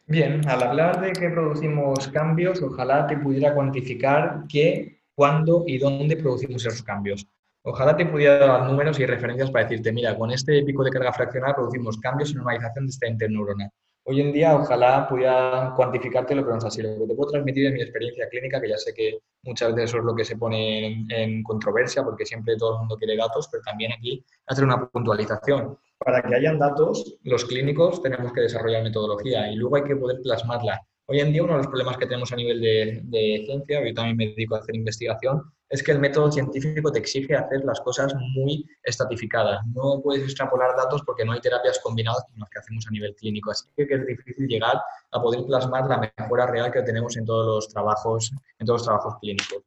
Bien, 0.05 0.47
al 0.47 0.62
hablar 0.62 1.01
de 1.01 1.12
que 1.12 1.29
producimos 1.29 2.07
cambios, 2.09 2.62
ojalá 2.62 3.07
te 3.07 3.17
pudiera 3.17 3.55
cuantificar 3.55 4.43
qué 4.47 4.98
cuándo 5.19 5.65
y 5.67 5.77
dónde 5.77 6.15
producimos 6.15 6.65
esos 6.65 6.82
cambios. 6.82 7.27
Ojalá 7.65 7.93
te 7.93 8.05
pudiera 8.05 8.38
dar 8.38 8.65
números 8.65 8.97
y 9.01 9.05
referencias 9.05 9.51
para 9.51 9.65
decirte, 9.65 9.91
mira, 9.91 10.17
con 10.17 10.32
este 10.32 10.63
pico 10.63 10.82
de 10.82 10.91
carga 10.91 11.12
fraccional 11.12 11.55
producimos 11.55 11.97
cambios 11.97 12.32
y 12.32 12.36
normalización 12.36 12.86
de 12.86 12.91
esta 12.91 13.05
interneurona. 13.10 13.69
Hoy 14.05 14.21
en 14.21 14.32
día, 14.32 14.55
ojalá 14.55 15.10
pudiera 15.10 15.73
cuantificarte 15.75 16.34
lo 16.36 16.45
que 16.45 16.51
no 16.51 16.58
es 16.60 16.63
así. 16.63 16.82
Lo 16.82 16.97
que 16.97 17.05
te 17.05 17.15
puedo 17.15 17.32
transmitir 17.32 17.65
de 17.65 17.73
mi 17.73 17.82
experiencia 17.82 18.29
clínica, 18.29 18.62
que 18.62 18.69
ya 18.69 18.77
sé 18.77 18.93
que 18.93 19.19
muchas 19.43 19.75
veces 19.75 19.89
eso 19.89 19.97
es 19.97 20.05
lo 20.05 20.15
que 20.15 20.23
se 20.23 20.38
pone 20.38 21.05
en, 21.10 21.43
controversia, 21.43 22.01
porque 22.01 22.25
siempre 22.25 22.55
todo 22.55 22.75
el 22.75 22.79
mundo 22.79 22.95
quiere 22.95 23.17
datos, 23.17 23.49
pero 23.51 23.62
también 23.62 23.91
aquí 23.91 24.23
hacer 24.47 24.63
una 24.63 24.88
puntualización. 24.88 25.77
Para 25.97 26.21
que 26.21 26.34
hayan 26.34 26.58
datos, 26.58 27.17
los 27.23 27.43
clínicos 27.43 28.01
tenemos 28.01 28.32
que 28.32 28.39
desarrollar 28.39 28.84
metodología 28.84 29.51
y 29.51 29.58
luego 29.58 29.75
hay 29.75 29.84
que 29.84 29.97
poder 29.97 30.21
plasmarla 30.23 30.82
Hoy 31.11 31.21
en 31.21 31.33
día 31.33 31.41
uno 31.41 31.53
de 31.53 31.57
los 31.57 31.67
problemas 31.67 31.97
que 31.97 32.05
tenemos 32.05 32.31
a 32.31 32.35
nivel 32.35 32.61
de, 32.61 33.43
ciencia, 33.43 33.83
yo 33.83 33.93
también 33.95 34.15
me 34.15 34.27
dedico 34.27 34.53
a 34.53 34.59
hacer 34.59 34.75
investigación, 34.75 35.41
es 35.67 35.81
que 35.81 35.91
el 35.91 35.97
método 35.97 36.31
científico 36.31 36.91
te 36.91 36.99
exige 36.99 37.35
hacer 37.35 37.65
las 37.65 37.81
cosas 37.81 38.13
muy 38.35 38.63
estatificadas. 38.83 39.65
No 39.73 40.01
puedes 40.03 40.21
extrapolar 40.21 40.77
datos 40.77 41.01
porque 41.03 41.25
no 41.25 41.31
hay 41.31 41.41
terapias 41.41 41.79
combinadas 41.79 42.23
como 42.27 42.41
las 42.41 42.49
que 42.51 42.59
hacemos 42.59 42.85
a 42.87 42.91
nivel 42.91 43.15
clínico. 43.15 43.49
Así 43.49 43.65
que 43.75 43.87
es 43.91 44.05
difícil 44.05 44.47
llegar 44.47 44.79
a 45.09 45.19
poder 45.19 45.43
plasmar 45.47 45.87
la 45.87 46.11
mejora 46.15 46.45
real 46.45 46.71
que 46.71 46.83
tenemos 46.83 47.17
en 47.17 47.25
todos 47.25 47.47
los 47.47 47.69
trabajos, 47.69 48.31
en 48.59 48.67
todos 48.67 48.81
los 48.81 48.85
trabajos 48.85 49.15
clínicos. 49.19 49.63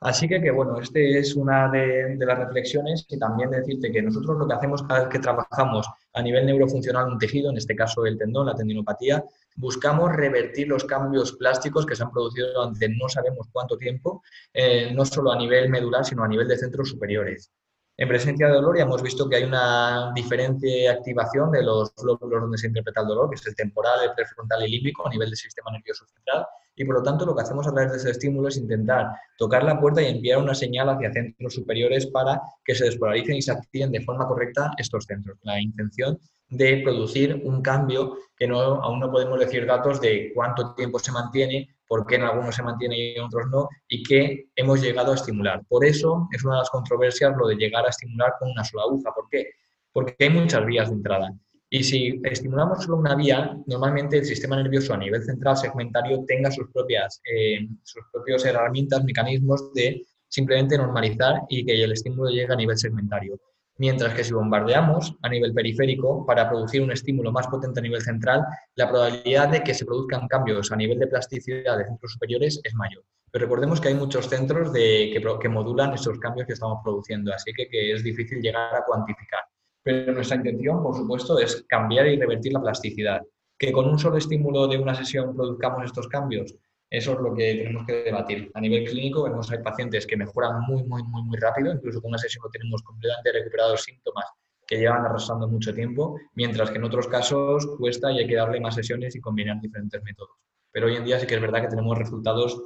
Así 0.00 0.26
que, 0.26 0.50
bueno, 0.50 0.78
este 0.78 1.18
es 1.18 1.34
una 1.34 1.70
de, 1.70 2.16
de, 2.16 2.26
las 2.26 2.38
reflexiones 2.38 3.04
y 3.08 3.18
también 3.18 3.50
decirte 3.50 3.90
que 3.92 4.00
nosotros 4.00 4.38
lo 4.38 4.46
que 4.46 4.54
hacemos 4.54 4.82
cada 4.82 5.00
vez 5.00 5.08
que 5.08 5.18
trabajamos 5.18 5.86
a 6.14 6.22
nivel 6.22 6.46
neurofuncional 6.46 7.08
un 7.08 7.18
tejido, 7.18 7.50
en 7.50 7.56
este 7.56 7.74
caso 7.74 8.04
el 8.04 8.18
tendón, 8.18 8.46
la 8.46 8.54
tendinopatía, 8.54 9.24
buscamos 9.56 10.14
revertir 10.14 10.68
los 10.68 10.84
cambios 10.84 11.32
plásticos 11.32 11.84
que 11.86 11.96
se 11.96 12.02
han 12.02 12.12
producido 12.12 12.52
durante 12.52 12.88
no 12.88 13.08
sabemos 13.08 13.48
cuánto 13.50 13.76
tiempo, 13.76 14.22
eh, 14.52 14.92
no 14.94 15.04
solo 15.04 15.32
a 15.32 15.38
nivel 15.38 15.68
medular, 15.70 16.04
sino 16.04 16.22
a 16.22 16.28
nivel 16.28 16.46
de 16.46 16.58
centros 16.58 16.90
superiores. 16.90 17.50
En 17.98 18.08
presencia 18.08 18.48
de 18.48 18.52
dolor 18.52 18.76
ya 18.76 18.82
hemos 18.82 19.02
visto 19.02 19.26
que 19.26 19.36
hay 19.36 19.44
una 19.44 20.12
diferente 20.14 20.86
activación 20.86 21.50
de 21.50 21.62
los 21.62 21.94
lóbulos 22.04 22.42
donde 22.42 22.58
se 22.58 22.66
interpreta 22.66 23.00
el 23.00 23.06
dolor, 23.06 23.30
que 23.30 23.36
es 23.36 23.46
el 23.46 23.56
temporal, 23.56 24.00
el 24.04 24.12
prefrontal 24.14 24.66
y 24.66 24.70
límbico 24.70 25.06
a 25.06 25.10
nivel 25.10 25.30
del 25.30 25.38
sistema 25.38 25.70
nervioso 25.70 26.04
central. 26.06 26.44
Y 26.78 26.84
por 26.84 26.96
lo 26.96 27.02
tanto 27.02 27.24
lo 27.24 27.34
que 27.34 27.40
hacemos 27.40 27.66
a 27.66 27.72
través 27.72 27.92
de 27.92 27.96
ese 27.96 28.10
estímulo 28.10 28.48
es 28.48 28.58
intentar 28.58 29.06
tocar 29.38 29.64
la 29.64 29.80
puerta 29.80 30.02
y 30.02 30.06
enviar 30.06 30.42
una 30.42 30.54
señal 30.54 30.90
hacia 30.90 31.10
centros 31.10 31.54
superiores 31.54 32.06
para 32.08 32.38
que 32.62 32.74
se 32.74 32.84
despolaricen 32.84 33.36
y 33.36 33.40
se 33.40 33.52
activen 33.52 33.90
de 33.90 34.02
forma 34.02 34.28
correcta 34.28 34.72
estos 34.76 35.06
centros. 35.06 35.38
La 35.42 35.58
intención 35.58 36.18
de 36.48 36.78
producir 36.82 37.40
un 37.44 37.62
cambio 37.62 38.16
que 38.36 38.46
no, 38.46 38.60
aún 38.60 39.00
no 39.00 39.10
podemos 39.10 39.38
decir 39.38 39.66
datos 39.66 40.00
de 40.00 40.32
cuánto 40.34 40.74
tiempo 40.74 40.98
se 40.98 41.12
mantiene, 41.12 41.76
por 41.88 42.06
qué 42.06 42.16
en 42.16 42.22
algunos 42.22 42.54
se 42.54 42.62
mantiene 42.62 42.98
y 42.98 43.16
en 43.16 43.22
otros 43.24 43.46
no, 43.50 43.68
y 43.88 44.02
qué 44.02 44.46
hemos 44.54 44.80
llegado 44.82 45.12
a 45.12 45.14
estimular. 45.14 45.62
Por 45.68 45.84
eso 45.84 46.28
es 46.32 46.44
una 46.44 46.54
de 46.54 46.60
las 46.60 46.70
controversias 46.70 47.34
lo 47.36 47.48
de 47.48 47.56
llegar 47.56 47.86
a 47.86 47.90
estimular 47.90 48.34
con 48.38 48.50
una 48.50 48.64
sola 48.64 48.84
aguja. 48.84 49.12
¿Por 49.14 49.28
qué? 49.30 49.50
Porque 49.92 50.14
hay 50.18 50.30
muchas 50.30 50.64
vías 50.66 50.88
de 50.88 50.96
entrada. 50.96 51.32
Y 51.68 51.82
si 51.82 52.20
estimulamos 52.22 52.84
solo 52.84 52.98
una 52.98 53.16
vía, 53.16 53.56
normalmente 53.66 54.18
el 54.18 54.24
sistema 54.24 54.56
nervioso 54.56 54.94
a 54.94 54.98
nivel 54.98 55.22
central 55.24 55.56
segmentario 55.56 56.24
tenga 56.26 56.50
sus 56.50 56.70
propias, 56.70 57.20
eh, 57.24 57.66
sus 57.82 58.04
propias 58.12 58.44
herramientas, 58.44 59.02
mecanismos 59.02 59.72
de 59.74 60.02
simplemente 60.28 60.78
normalizar 60.78 61.42
y 61.48 61.64
que 61.64 61.82
el 61.82 61.92
estímulo 61.92 62.30
llegue 62.30 62.52
a 62.52 62.56
nivel 62.56 62.78
segmentario. 62.78 63.38
Mientras 63.78 64.14
que 64.14 64.24
si 64.24 64.32
bombardeamos 64.32 65.14
a 65.22 65.28
nivel 65.28 65.52
periférico 65.52 66.24
para 66.24 66.48
producir 66.48 66.80
un 66.82 66.92
estímulo 66.92 67.30
más 67.30 67.46
potente 67.46 67.80
a 67.80 67.82
nivel 67.82 68.00
central, 68.00 68.42
la 68.74 68.88
probabilidad 68.88 69.50
de 69.50 69.62
que 69.62 69.74
se 69.74 69.84
produzcan 69.84 70.28
cambios 70.28 70.72
a 70.72 70.76
nivel 70.76 70.98
de 70.98 71.06
plasticidad 71.06 71.76
de 71.76 71.84
centros 71.84 72.12
superiores 72.12 72.60
es 72.64 72.74
mayor. 72.74 73.04
Pero 73.30 73.44
recordemos 73.44 73.80
que 73.80 73.88
hay 73.88 73.94
muchos 73.94 74.28
centros 74.28 74.72
de, 74.72 75.10
que, 75.12 75.48
modulan 75.48 75.92
esos 75.92 76.18
cambios 76.18 76.46
que 76.46 76.54
estamos 76.54 76.78
produciendo, 76.82 77.34
así 77.34 77.52
que, 77.52 77.68
que 77.68 77.92
es 77.92 78.02
difícil 78.02 78.40
llegar 78.40 78.74
a 78.74 78.82
cuantificar. 78.82 79.40
Pero 79.82 80.12
nuestra 80.12 80.36
intención, 80.36 80.82
por 80.82 80.96
supuesto, 80.96 81.38
es 81.38 81.64
cambiar 81.68 82.06
y 82.06 82.18
revertir 82.18 82.54
la 82.54 82.62
plasticidad. 82.62 83.20
Que 83.58 83.72
con 83.72 83.88
un 83.88 83.98
solo 83.98 84.16
estímulo 84.16 84.66
de 84.68 84.78
una 84.78 84.94
sesión 84.94 85.36
produzcamos 85.36 85.84
estos 85.84 86.08
cambios, 86.08 86.54
eso 86.88 87.12
es 87.12 87.18
lo 87.18 87.34
que 87.34 87.54
tenemos 87.54 87.86
que 87.86 88.04
debatir. 88.04 88.50
A 88.54 88.60
nivel 88.60 88.84
clínico 88.84 89.24
vemos 89.24 89.50
hay 89.50 89.58
pacientes 89.58 90.06
que 90.06 90.16
mejoran 90.16 90.60
muy, 90.66 90.84
muy, 90.84 91.02
muy, 91.02 91.22
muy 91.22 91.38
rápido, 91.38 91.72
incluso 91.72 92.00
con 92.00 92.10
una 92.10 92.18
sesión 92.18 92.44
tenemos 92.52 92.82
completamente 92.82 93.32
recuperados 93.32 93.82
síntomas 93.82 94.26
que 94.66 94.78
llevan 94.78 95.04
arrastrando 95.04 95.48
mucho 95.48 95.72
tiempo, 95.72 96.18
mientras 96.34 96.70
que 96.70 96.78
en 96.78 96.84
otros 96.84 97.06
casos 97.06 97.66
cuesta 97.78 98.10
y 98.12 98.18
hay 98.18 98.26
que 98.26 98.34
darle 98.34 98.60
más 98.60 98.74
sesiones 98.74 99.14
y 99.14 99.20
combinar 99.20 99.60
diferentes 99.60 100.02
métodos. 100.02 100.36
Pero 100.72 100.86
hoy 100.86 100.96
en 100.96 101.04
día 101.04 101.18
sí 101.18 101.26
que 101.26 101.36
es 101.36 101.40
verdad 101.40 101.62
que 101.62 101.68
tenemos 101.68 101.96
resultados 101.96 102.60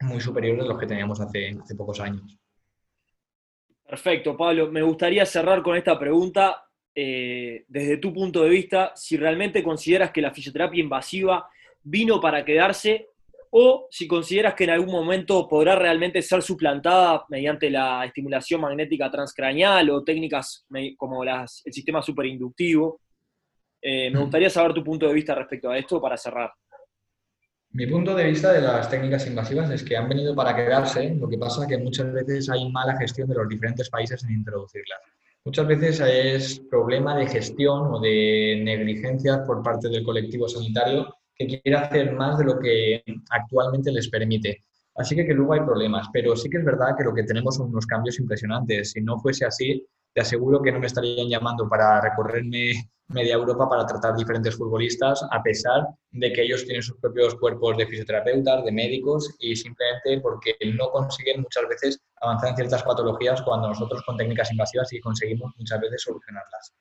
muy 0.00 0.20
superiores 0.20 0.64
a 0.64 0.68
los 0.68 0.78
que 0.78 0.86
teníamos 0.86 1.20
hace, 1.20 1.56
hace 1.60 1.74
pocos 1.74 2.00
años. 2.00 2.38
Perfecto, 3.86 4.36
Pablo. 4.36 4.70
Me 4.70 4.82
gustaría 4.82 5.24
cerrar 5.24 5.62
con 5.62 5.76
esta 5.76 5.98
pregunta. 5.98 6.64
Eh, 6.94 7.64
desde 7.68 7.98
tu 7.98 8.12
punto 8.12 8.42
de 8.42 8.48
vista, 8.48 8.92
si 8.94 9.16
realmente 9.16 9.62
consideras 9.62 10.10
que 10.10 10.20
la 10.20 10.32
fisioterapia 10.32 10.82
invasiva 10.82 11.48
vino 11.82 12.20
para 12.20 12.44
quedarse 12.44 13.08
o 13.50 13.86
si 13.90 14.06
consideras 14.06 14.54
que 14.54 14.64
en 14.64 14.70
algún 14.70 14.92
momento 14.92 15.48
podrá 15.48 15.74
realmente 15.76 16.22
ser 16.22 16.42
suplantada 16.42 17.24
mediante 17.28 17.70
la 17.70 18.04
estimulación 18.04 18.60
magnética 18.60 19.10
transcraneal 19.10 19.90
o 19.90 20.04
técnicas 20.04 20.66
como 20.96 21.24
las, 21.24 21.62
el 21.64 21.72
sistema 21.72 22.02
superinductivo. 22.02 23.00
Eh, 23.80 24.10
me 24.10 24.20
gustaría 24.20 24.50
saber 24.50 24.74
tu 24.74 24.82
punto 24.82 25.06
de 25.06 25.14
vista 25.14 25.34
respecto 25.34 25.70
a 25.70 25.78
esto 25.78 26.00
para 26.00 26.16
cerrar. 26.16 26.50
Mi 27.70 27.86
punto 27.86 28.14
de 28.14 28.24
vista 28.24 28.52
de 28.52 28.62
las 28.62 28.88
técnicas 28.88 29.26
invasivas 29.26 29.70
es 29.70 29.82
que 29.84 29.96
han 29.96 30.08
venido 30.08 30.34
para 30.34 30.56
quedarse, 30.56 31.14
lo 31.14 31.28
que 31.28 31.36
pasa 31.36 31.62
es 31.62 31.68
que 31.68 31.78
muchas 31.78 32.12
veces 32.12 32.48
hay 32.48 32.70
mala 32.72 32.96
gestión 32.96 33.28
de 33.28 33.34
los 33.34 33.48
diferentes 33.48 33.90
países 33.90 34.24
en 34.24 34.32
introducirlas. 34.32 35.00
Muchas 35.44 35.66
veces 35.66 36.00
es 36.00 36.60
problema 36.70 37.16
de 37.16 37.26
gestión 37.26 37.94
o 37.94 38.00
de 38.00 38.60
negligencia 38.64 39.44
por 39.46 39.62
parte 39.62 39.88
del 39.88 40.02
colectivo 40.02 40.48
sanitario 40.48 41.14
que 41.38 41.60
quiere 41.60 41.78
hacer 41.78 42.12
más 42.14 42.38
de 42.38 42.44
lo 42.44 42.58
que 42.58 43.02
actualmente 43.30 43.92
les 43.92 44.08
permite. 44.08 44.64
Así 44.96 45.14
que, 45.14 45.24
que 45.24 45.34
luego 45.34 45.52
hay 45.52 45.60
problemas, 45.60 46.08
pero 46.12 46.34
sí 46.34 46.50
que 46.50 46.58
es 46.58 46.64
verdad 46.64 46.96
que 46.96 47.04
lo 47.04 47.14
que 47.14 47.22
tenemos 47.22 47.54
son 47.54 47.68
unos 47.68 47.86
cambios 47.86 48.18
impresionantes. 48.18 48.90
Si 48.90 49.00
no 49.00 49.18
fuese 49.20 49.44
así, 49.44 49.86
te 50.12 50.22
aseguro 50.22 50.60
que 50.60 50.72
no 50.72 50.80
me 50.80 50.88
estarían 50.88 51.28
llamando 51.28 51.68
para 51.68 52.00
recorrerme 52.00 52.72
media 53.06 53.34
Europa 53.34 53.68
para 53.68 53.86
tratar 53.86 54.16
diferentes 54.16 54.56
futbolistas, 54.56 55.24
a 55.30 55.42
pesar 55.42 55.86
de 56.10 56.32
que 56.32 56.42
ellos 56.42 56.64
tienen 56.64 56.82
sus 56.82 56.98
propios 56.98 57.36
cuerpos 57.36 57.76
de 57.76 57.86
fisioterapeutas, 57.86 58.64
de 58.64 58.72
médicos, 58.72 59.34
y 59.38 59.54
simplemente 59.56 60.20
porque 60.20 60.56
no 60.74 60.90
consiguen 60.90 61.42
muchas 61.42 61.68
veces 61.68 62.00
avanzar 62.20 62.50
en 62.50 62.56
ciertas 62.56 62.82
patologías 62.82 63.40
cuando 63.42 63.68
nosotros 63.68 64.02
con 64.04 64.16
técnicas 64.16 64.50
invasivas 64.50 64.88
sí 64.88 65.00
conseguimos 65.00 65.52
muchas 65.56 65.80
veces 65.80 66.02
solucionarlas. 66.02 66.74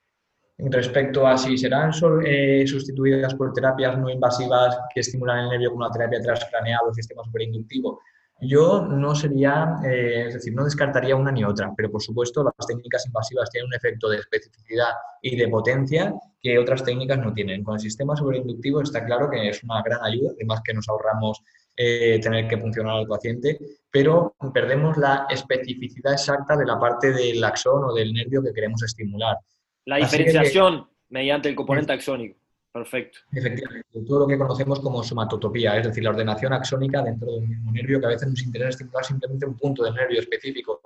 Respecto 0.60 1.28
a 1.28 1.38
si 1.38 1.56
serán 1.56 1.92
eh, 2.26 2.66
sustituidas 2.66 3.36
por 3.36 3.54
terapias 3.54 3.98
no 4.00 4.10
invasivas 4.10 4.76
que 4.92 5.02
estimulan 5.02 5.44
el 5.44 5.50
nervio 5.50 5.70
como 5.70 5.84
la 5.84 5.92
terapia 5.92 6.20
transcraneal 6.20 6.82
o 6.86 6.90
el 6.90 6.96
sistema 6.96 7.24
superinductivo, 7.24 8.00
yo 8.42 8.86
no 8.86 9.16
sería, 9.16 9.78
eh, 9.84 10.26
es 10.28 10.34
decir, 10.36 10.54
no 10.54 10.64
descartaría 10.64 11.16
una 11.16 11.32
ni 11.32 11.44
otra, 11.44 11.72
pero 11.76 11.92
por 11.92 12.02
supuesto 12.02 12.44
las 12.44 12.68
técnicas 12.68 13.06
invasivas 13.08 13.50
tienen 13.50 13.68
un 13.68 13.74
efecto 13.76 14.10
de 14.10 14.18
especificidad 14.18 14.94
y 15.22 15.36
de 15.36 15.48
potencia 15.48 16.14
que 16.40 16.60
otras 16.60 16.84
técnicas 16.84 17.20
no 17.20 17.34
tienen. 17.34 17.64
Con 17.64 17.76
el 17.76 17.80
sistema 17.80 18.16
superinductivo 18.16 18.82
está 18.82 19.06
claro 19.06 19.30
que 19.30 19.50
es 19.50 19.64
una 19.64 19.82
gran 19.82 20.04
ayuda, 20.04 20.32
además 20.36 20.62
que 20.64 20.74
nos 20.74 20.88
ahorramos 20.88 21.42
eh, 21.76 22.20
tener 22.22 22.48
que 22.48 22.58
funcionar 22.58 22.98
al 22.98 23.08
paciente, 23.08 23.58
pero 23.90 24.36
perdemos 24.54 24.98
la 24.98 25.26
especificidad 25.30 26.14
exacta 26.14 26.56
de 26.56 26.66
la 26.66 26.80
parte 26.80 27.12
del 27.12 27.44
axón 27.44 27.84
o 27.84 27.94
del 27.94 28.14
nervio 28.14 28.44
que 28.44 28.54
queremos 28.54 28.84
estimular. 28.84 29.38
La 29.88 29.98
diferenciación 29.98 30.86
mediante 31.10 31.48
el 31.48 31.56
componente 31.56 31.94
axónico. 31.94 32.38
Perfecto. 32.74 33.20
Efectivamente, 33.32 33.88
todo 34.06 34.20
lo 34.20 34.28
que 34.28 34.38
conocemos 34.38 34.82
como 34.82 35.02
somatotopía, 35.02 35.78
es 35.78 35.88
decir, 35.88 36.04
la 36.04 36.10
ordenación 36.10 36.52
axónica 36.52 37.02
dentro 37.02 37.32
de 37.32 37.38
un 37.38 37.50
mismo 37.50 37.72
nervio 37.72 38.00
que 38.00 38.06
a 38.06 38.10
veces 38.10 38.28
nos 38.28 38.44
interesa 38.44 38.70
estimular 38.70 39.06
simplemente 39.06 39.46
un 39.46 39.58
punto 39.58 39.84
del 39.84 39.96
nervio 39.96 40.20
específico. 40.20 40.82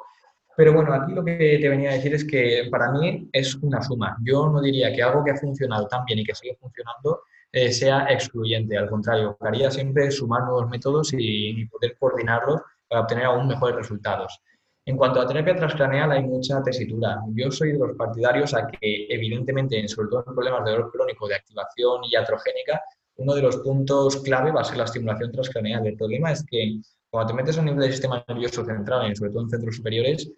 Pero 0.55 0.73
bueno, 0.73 0.93
aquí 0.93 1.13
lo 1.13 1.25
que 1.25 1.57
te 1.59 1.67
venía 1.67 1.89
a 1.89 1.93
decir 1.93 2.13
es 2.13 2.23
que 2.23 2.67
para 2.69 2.91
mí 2.91 3.27
es 3.33 3.55
una 3.55 3.81
suma. 3.81 4.17
Yo 4.23 4.47
no 4.47 4.61
diría 4.61 4.93
que 4.93 5.01
algo 5.01 5.23
que 5.23 5.31
ha 5.31 5.35
funcionado 5.35 5.87
tan 5.87 6.05
bien 6.05 6.19
y 6.19 6.23
que 6.23 6.35
sigue 6.35 6.55
funcionando 6.61 7.23
eh, 7.51 7.71
sea 7.71 8.05
excluyente. 8.07 8.77
Al 8.77 8.87
contrario, 8.87 9.35
haría 9.41 9.71
siempre 9.71 10.11
sumar 10.11 10.43
nuevos 10.43 10.69
métodos 10.69 11.11
y, 11.13 11.61
y 11.61 11.65
poder 11.65 11.97
coordinarlos 11.97 12.61
para 12.87 13.01
obtener 13.01 13.25
aún 13.25 13.47
mejores 13.47 13.75
resultados. 13.75 14.39
En 14.85 14.97
cuanto 14.97 15.21
a 15.21 15.27
terapia 15.27 15.55
transcraneal, 15.55 16.11
hay 16.11 16.23
mucha 16.23 16.61
tesitura. 16.63 17.21
Yo 17.35 17.51
soy 17.51 17.73
de 17.73 17.77
los 17.77 17.95
partidarios 17.95 18.53
a 18.55 18.67
que, 18.67 19.05
evidentemente, 19.09 19.87
sobre 19.87 20.09
todo 20.09 20.23
en 20.27 20.33
problemas 20.33 20.65
de 20.65 20.71
dolor 20.71 20.91
crónico, 20.91 21.27
de 21.27 21.35
activación 21.35 22.01
iatrogénica, 22.11 22.81
uno 23.17 23.35
de 23.35 23.43
los 23.43 23.57
puntos 23.57 24.17
clave 24.23 24.51
va 24.51 24.61
a 24.61 24.63
ser 24.63 24.77
la 24.77 24.85
estimulación 24.85 25.31
transcraneal. 25.31 25.85
El 25.85 25.97
problema 25.97 26.31
es 26.31 26.43
que 26.43 26.79
cuando 27.11 27.31
te 27.31 27.37
metes 27.37 27.59
a 27.59 27.61
nivel 27.61 27.79
del 27.79 27.91
sistema 27.91 28.23
nervioso 28.27 28.65
central, 28.65 29.11
y 29.11 29.15
sobre 29.15 29.31
todo 29.31 29.43
en 29.43 29.49
centros 29.49 29.75
superiores, 29.75 30.31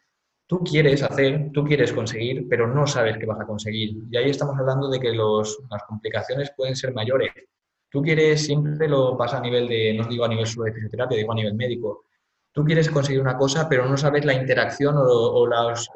tú 0.46 0.60
quieres 0.60 1.04
hacer, 1.04 1.52
tú 1.54 1.64
quieres 1.64 1.94
conseguir, 1.94 2.46
pero 2.50 2.68
no 2.68 2.86
sabes 2.86 3.18
qué 3.18 3.26
vas 3.26 3.40
a 3.40 3.46
conseguir. 3.46 3.96
Y 4.12 4.18
ahí 4.18 4.30
estamos 4.30 4.60
hablando 4.60 4.90
de 4.90 5.00
que 5.00 5.14
las 5.14 5.84
complicaciones 5.88 6.52
pueden 6.58 6.76
ser 6.76 6.94
mayores. 6.94 7.32
Tú 7.90 8.02
quieres, 8.02 8.46
siempre 8.46 8.90
lo 8.90 9.16
pasa 9.16 9.38
a 9.38 9.42
nivel 9.42 9.70
de, 9.70 9.94
no 9.94 10.06
digo 10.06 10.26
a 10.26 10.28
nivel 10.28 10.48
solo 10.48 10.66
de 10.66 10.74
fisioterapia, 10.74 11.18
digo 11.18 11.32
a 11.32 11.36
nivel 11.36 11.54
médico 11.54 12.06
tú 12.54 12.64
quieres 12.64 12.90
conseguir 12.90 13.20
una 13.20 13.36
cosa, 13.36 13.68
pero 13.68 13.88
no 13.88 13.98
sabes 13.98 14.24
la 14.26 14.34
interacción 14.34 14.96
o, 14.98 15.48
las, 15.48 15.90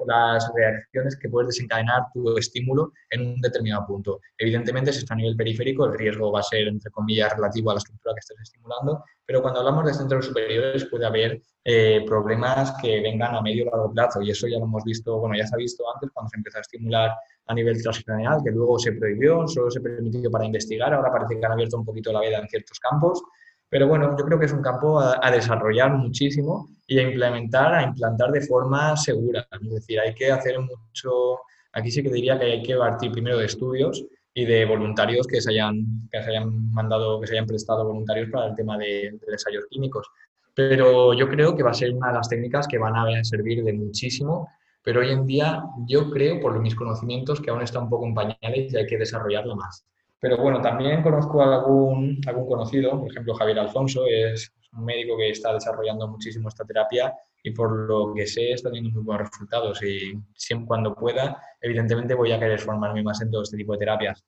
reacciones 0.55 1.15
que 1.15 1.29
puedes 1.29 1.49
desencadenar 1.49 2.07
tu 2.11 2.35
estímulo 2.35 2.91
en 3.11 3.27
un 3.27 3.41
determinado 3.41 3.85
punto. 3.85 4.19
Evidentemente, 4.37 4.91
si 4.91 4.99
está 4.99 5.13
a 5.13 5.17
nivel 5.17 5.37
periférico, 5.37 5.85
el 5.85 5.97
riesgo 5.97 6.31
va 6.31 6.39
a 6.39 6.43
ser, 6.43 6.67
entre 6.67 6.89
comillas, 6.91 7.35
relativo 7.35 7.69
a 7.69 7.75
la 7.75 7.77
estructura 7.77 8.15
que 8.15 8.19
estés 8.19 8.39
estimulando, 8.41 9.03
pero 9.25 9.41
cuando 9.41 9.59
hablamos 9.59 9.85
de 9.85 9.93
centros 9.93 10.25
superiores 10.25 10.85
puede 10.85 11.05
haber 11.05 11.41
eh, 11.63 12.03
problemas 12.07 12.73
que 12.81 13.01
vengan 13.01 13.35
a 13.35 13.41
medio 13.41 13.67
o 13.67 13.69
largo 13.69 13.91
plazo 13.91 14.21
y 14.21 14.31
eso 14.31 14.47
ya 14.47 14.57
lo 14.57 14.65
hemos 14.65 14.83
visto, 14.83 15.19
bueno, 15.19 15.35
ya 15.37 15.45
se 15.45 15.53
ha 15.53 15.57
visto 15.57 15.83
antes 15.93 16.09
cuando 16.11 16.29
se 16.29 16.37
empezó 16.37 16.57
a 16.57 16.61
estimular 16.61 17.11
a 17.45 17.53
nivel 17.53 17.81
transcranial, 17.81 18.41
que 18.43 18.51
luego 18.51 18.79
se 18.79 18.93
prohibió, 18.93 19.47
solo 19.47 19.69
se 19.69 19.79
permitió 19.79 20.31
para 20.31 20.45
investigar, 20.45 20.93
ahora 20.93 21.11
parece 21.11 21.39
que 21.39 21.45
han 21.45 21.51
abierto 21.51 21.77
un 21.77 21.85
poquito 21.85 22.11
la 22.11 22.21
veda 22.21 22.39
en 22.39 22.47
ciertos 22.47 22.79
campos 22.79 23.21
pero 23.69 23.87
bueno, 23.87 24.15
yo 24.17 24.25
creo 24.25 24.39
que 24.39 24.45
es 24.45 24.53
un 24.53 24.61
campo 24.61 24.99
a, 24.99 25.31
desarrollar 25.31 25.91
muchísimo 25.93 26.69
y 26.87 26.99
a 26.99 27.03
implementar, 27.03 27.73
a 27.73 27.83
implantar 27.83 28.31
de 28.31 28.41
forma 28.41 28.95
segura. 28.95 29.47
Es 29.61 29.69
decir, 29.69 29.99
hay 29.99 30.13
que 30.13 30.31
hacer 30.31 30.59
mucho, 30.59 31.39
aquí 31.73 31.91
sí 31.91 32.01
que 32.01 32.09
diría 32.09 32.39
que 32.39 32.45
hay 32.45 32.63
que 32.63 32.75
partir 32.75 33.11
primero 33.11 33.37
de 33.37 33.45
estudios 33.45 34.05
y 34.33 34.45
de 34.45 34.65
voluntarios 34.65 35.27
que 35.27 35.41
se 35.41 35.51
hayan, 35.51 36.07
que 36.11 36.23
se 36.23 36.29
hayan 36.29 36.71
mandado, 36.71 37.19
que 37.19 37.27
se 37.27 37.33
hayan 37.33 37.47
prestado 37.47 37.85
voluntarios 37.85 38.29
para 38.29 38.47
el 38.47 38.55
tema 38.55 38.77
de, 38.77 39.17
de 39.19 39.31
ensayos 39.31 39.65
químicos. 39.69 40.07
Pero 40.53 41.13
yo 41.13 41.27
creo 41.27 41.55
que 41.55 41.63
va 41.63 41.71
a 41.71 41.73
ser 41.73 41.93
una 41.93 42.07
de 42.07 42.13
las 42.15 42.29
técnicas 42.29 42.67
que 42.67 42.77
van 42.77 42.95
a 42.95 43.23
servir 43.23 43.63
de 43.63 43.73
muchísimo 43.73 44.47
pero 44.87 45.01
hoy 45.01 45.11
en 45.11 45.25
día 45.25 45.65
yo 45.85 46.09
creo, 46.09 46.39
por 46.39 46.57
mis 46.61 46.73
conocimientos, 46.73 47.41
que 47.41 47.49
aún 47.49 47.61
está 47.61 47.77
un 47.77 47.89
poco 47.89 48.05
en 48.05 48.13
pañales 48.13 48.71
y 48.71 48.77
hay 48.77 48.85
que 48.85 48.97
desarrollarla 48.97 49.53
más. 49.53 49.85
Pero 50.19 50.37
bueno, 50.37 50.61
también 50.61 51.03
conozco 51.03 51.41
a 51.41 51.55
algún, 51.55 52.19
algún 52.25 52.47
conocido, 52.47 52.99
por 52.99 53.11
ejemplo 53.11 53.35
Javier 53.35 53.59
Alfonso, 53.59 54.05
es 54.07 54.51
un 54.73 54.85
médico 54.85 55.17
que 55.17 55.29
está 55.29 55.53
desarrollando 55.53 56.07
muchísimo 56.07 56.49
esta 56.49 56.65
terapia 56.65 57.13
y 57.43 57.51
por 57.51 57.71
lo 57.71 58.13
que 58.13 58.25
sé 58.25 58.51
está 58.51 58.69
teniendo 58.69 58.91
muy 58.91 59.03
buenos 59.03 59.29
resultados 59.29 59.81
y 59.83 60.13
siempre 60.33 60.67
cuando 60.67 60.95
pueda, 60.95 61.41
evidentemente 61.61 62.15
voy 62.15 62.31
a 62.31 62.39
querer 62.39 62.59
formarme 62.59 63.03
más 63.03 63.21
en 63.21 63.31
todo 63.31 63.43
este 63.43 63.57
tipo 63.57 63.73
de 63.73 63.79
terapias. 63.79 64.23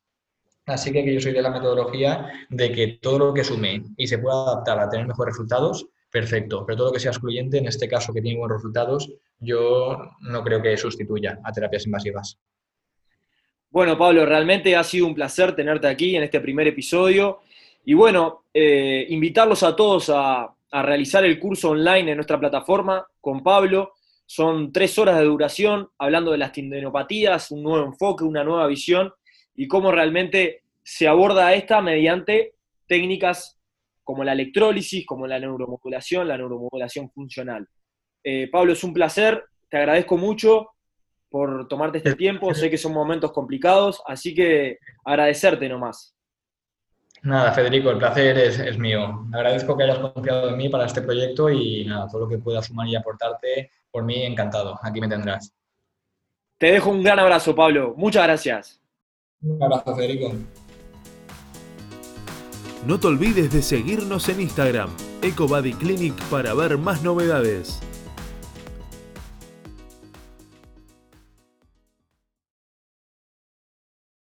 Así 0.65 0.91
que 0.91 1.12
yo 1.12 1.19
soy 1.19 1.34
de 1.34 1.41
la 1.41 1.49
metodología 1.49 2.32
de 2.49 2.71
que 2.71 2.99
todo 3.02 3.17
lo 3.17 3.34
que 3.34 3.43
sume 3.43 3.84
y 3.97 4.06
se 4.06 4.19
pueda 4.19 4.43
adaptar 4.43 4.80
a 4.80 4.89
tener 4.89 5.08
mejores 5.08 5.34
resultados, 5.34 5.88
perfecto, 6.12 6.63
pero 6.65 6.78
todo 6.78 6.88
lo 6.88 6.93
que 6.93 6.99
sea 6.99 7.12
excluyente, 7.12 7.58
en 7.58 7.65
este 7.65 7.88
caso 7.88 8.13
que 8.13 8.21
tiene 8.21 8.38
buenos 8.38 8.58
resultados, 8.58 9.12
yo 9.39 9.97
no 10.21 10.43
creo 10.43 10.62
que 10.62 10.78
sustituya 10.78 11.39
a 11.43 11.52
terapias 11.52 11.88
invasivas. 11.88 12.38
Bueno, 13.72 13.96
Pablo, 14.00 14.26
realmente 14.26 14.76
ha 14.76 14.84
sido 14.84 15.06
un 15.06 15.14
placer 15.14 15.56
tenerte 15.56 15.88
aquí 15.88 16.16
en 16.16 16.24
este 16.24 16.40
primer 16.40 16.68
episodio. 16.68 17.42
Y 17.86 17.94
bueno, 17.94 18.46
eh, 18.52 19.06
invitarlos 19.10 19.62
a 19.62 19.76
todos 19.76 20.10
a, 20.10 20.56
realizar 20.72 21.26
el 21.26 21.40
curso 21.40 21.72
online 21.72 22.12
en 22.12 22.18
nuestra 22.18 22.40
plataforma 22.40 23.06
con 23.20 23.42
Pablo. 23.42 23.94
Son 24.26 24.72
tres 24.72 24.98
horas 25.00 25.18
de 25.18 25.26
duración 25.26 25.90
hablando 25.98 26.32
de 26.32 26.38
las 26.38 26.52
tendinopatías, 26.52 27.50
un 27.50 27.64
nuevo 27.64 27.86
enfoque, 27.86 28.24
una 28.24 28.44
nueva 28.44 28.68
visión 28.68 29.12
y 29.56 29.68
cómo 29.68 29.92
realmente 29.92 30.62
se 30.84 31.08
aborda 31.08 31.56
esta 31.56 31.82
mediante 31.82 32.54
técnicas 32.88 33.58
como 34.04 34.24
la 34.24 34.34
electrólisis, 34.34 35.08
como 35.08 35.26
la 35.26 35.40
neuromodulación, 35.40 36.28
la 36.28 36.38
neuromodulación 36.38 37.10
funcional. 37.10 37.68
Eh, 38.24 38.48
Pablo, 38.52 38.74
es 38.74 38.84
un 38.84 38.94
placer, 38.94 39.44
te 39.68 39.78
agradezco 39.78 40.18
mucho 40.18 40.70
por 41.30 41.68
tomarte 41.68 42.00
este 42.00 42.15
tiempo. 42.15 42.54
Sé 42.54 42.70
que 42.70 42.78
son 42.78 42.94
momentos 42.94 43.32
complicados, 43.32 44.02
así 44.06 44.34
que 44.34 44.80
agradecerte 45.06 45.70
nomás. 45.70 46.15
Nada, 47.22 47.52
Federico, 47.52 47.89
el 47.89 47.98
placer 47.98 48.38
es, 48.38 48.78
mío. 48.78 49.28
Agradezco 49.34 49.76
que 49.76 49.84
hayas 49.84 50.00
confiado 50.00 50.50
en 50.50 50.58
mí 50.58 50.70
para 50.70 50.86
este 50.86 51.02
proyecto 51.02 51.50
y 51.50 51.86
nada, 51.86 52.08
todo 52.08 52.22
lo 52.22 52.30
que 52.30 52.38
pueda 52.38 52.62
sumar 52.62 52.88
y 52.88 52.96
aportarte, 52.96 53.72
por 53.92 54.04
mí 54.04 54.24
encantado. 54.24 54.80
Aquí 54.82 55.02
me 55.02 55.10
tendrás. 55.10 55.54
Te 56.58 56.72
dejo 56.72 56.89
un 56.89 57.04
gran 57.04 57.20
abrazo, 57.20 57.56
Pablo. 57.56 57.94
Muchas 57.98 58.24
gracias. 58.24 58.82
Un 59.42 59.62
abrazo, 59.62 59.96
Federico. 59.96 60.34
No 62.86 63.00
te 63.00 63.08
olvides 63.08 63.52
de 63.52 63.62
seguirnos 63.62 64.30
en 64.30 64.39
Instagram, 64.42 64.89
EcoBodyClinic, 65.22 66.15
para 66.30 66.54
ver 66.54 66.78
más 66.78 67.04
novedades. 67.04 67.82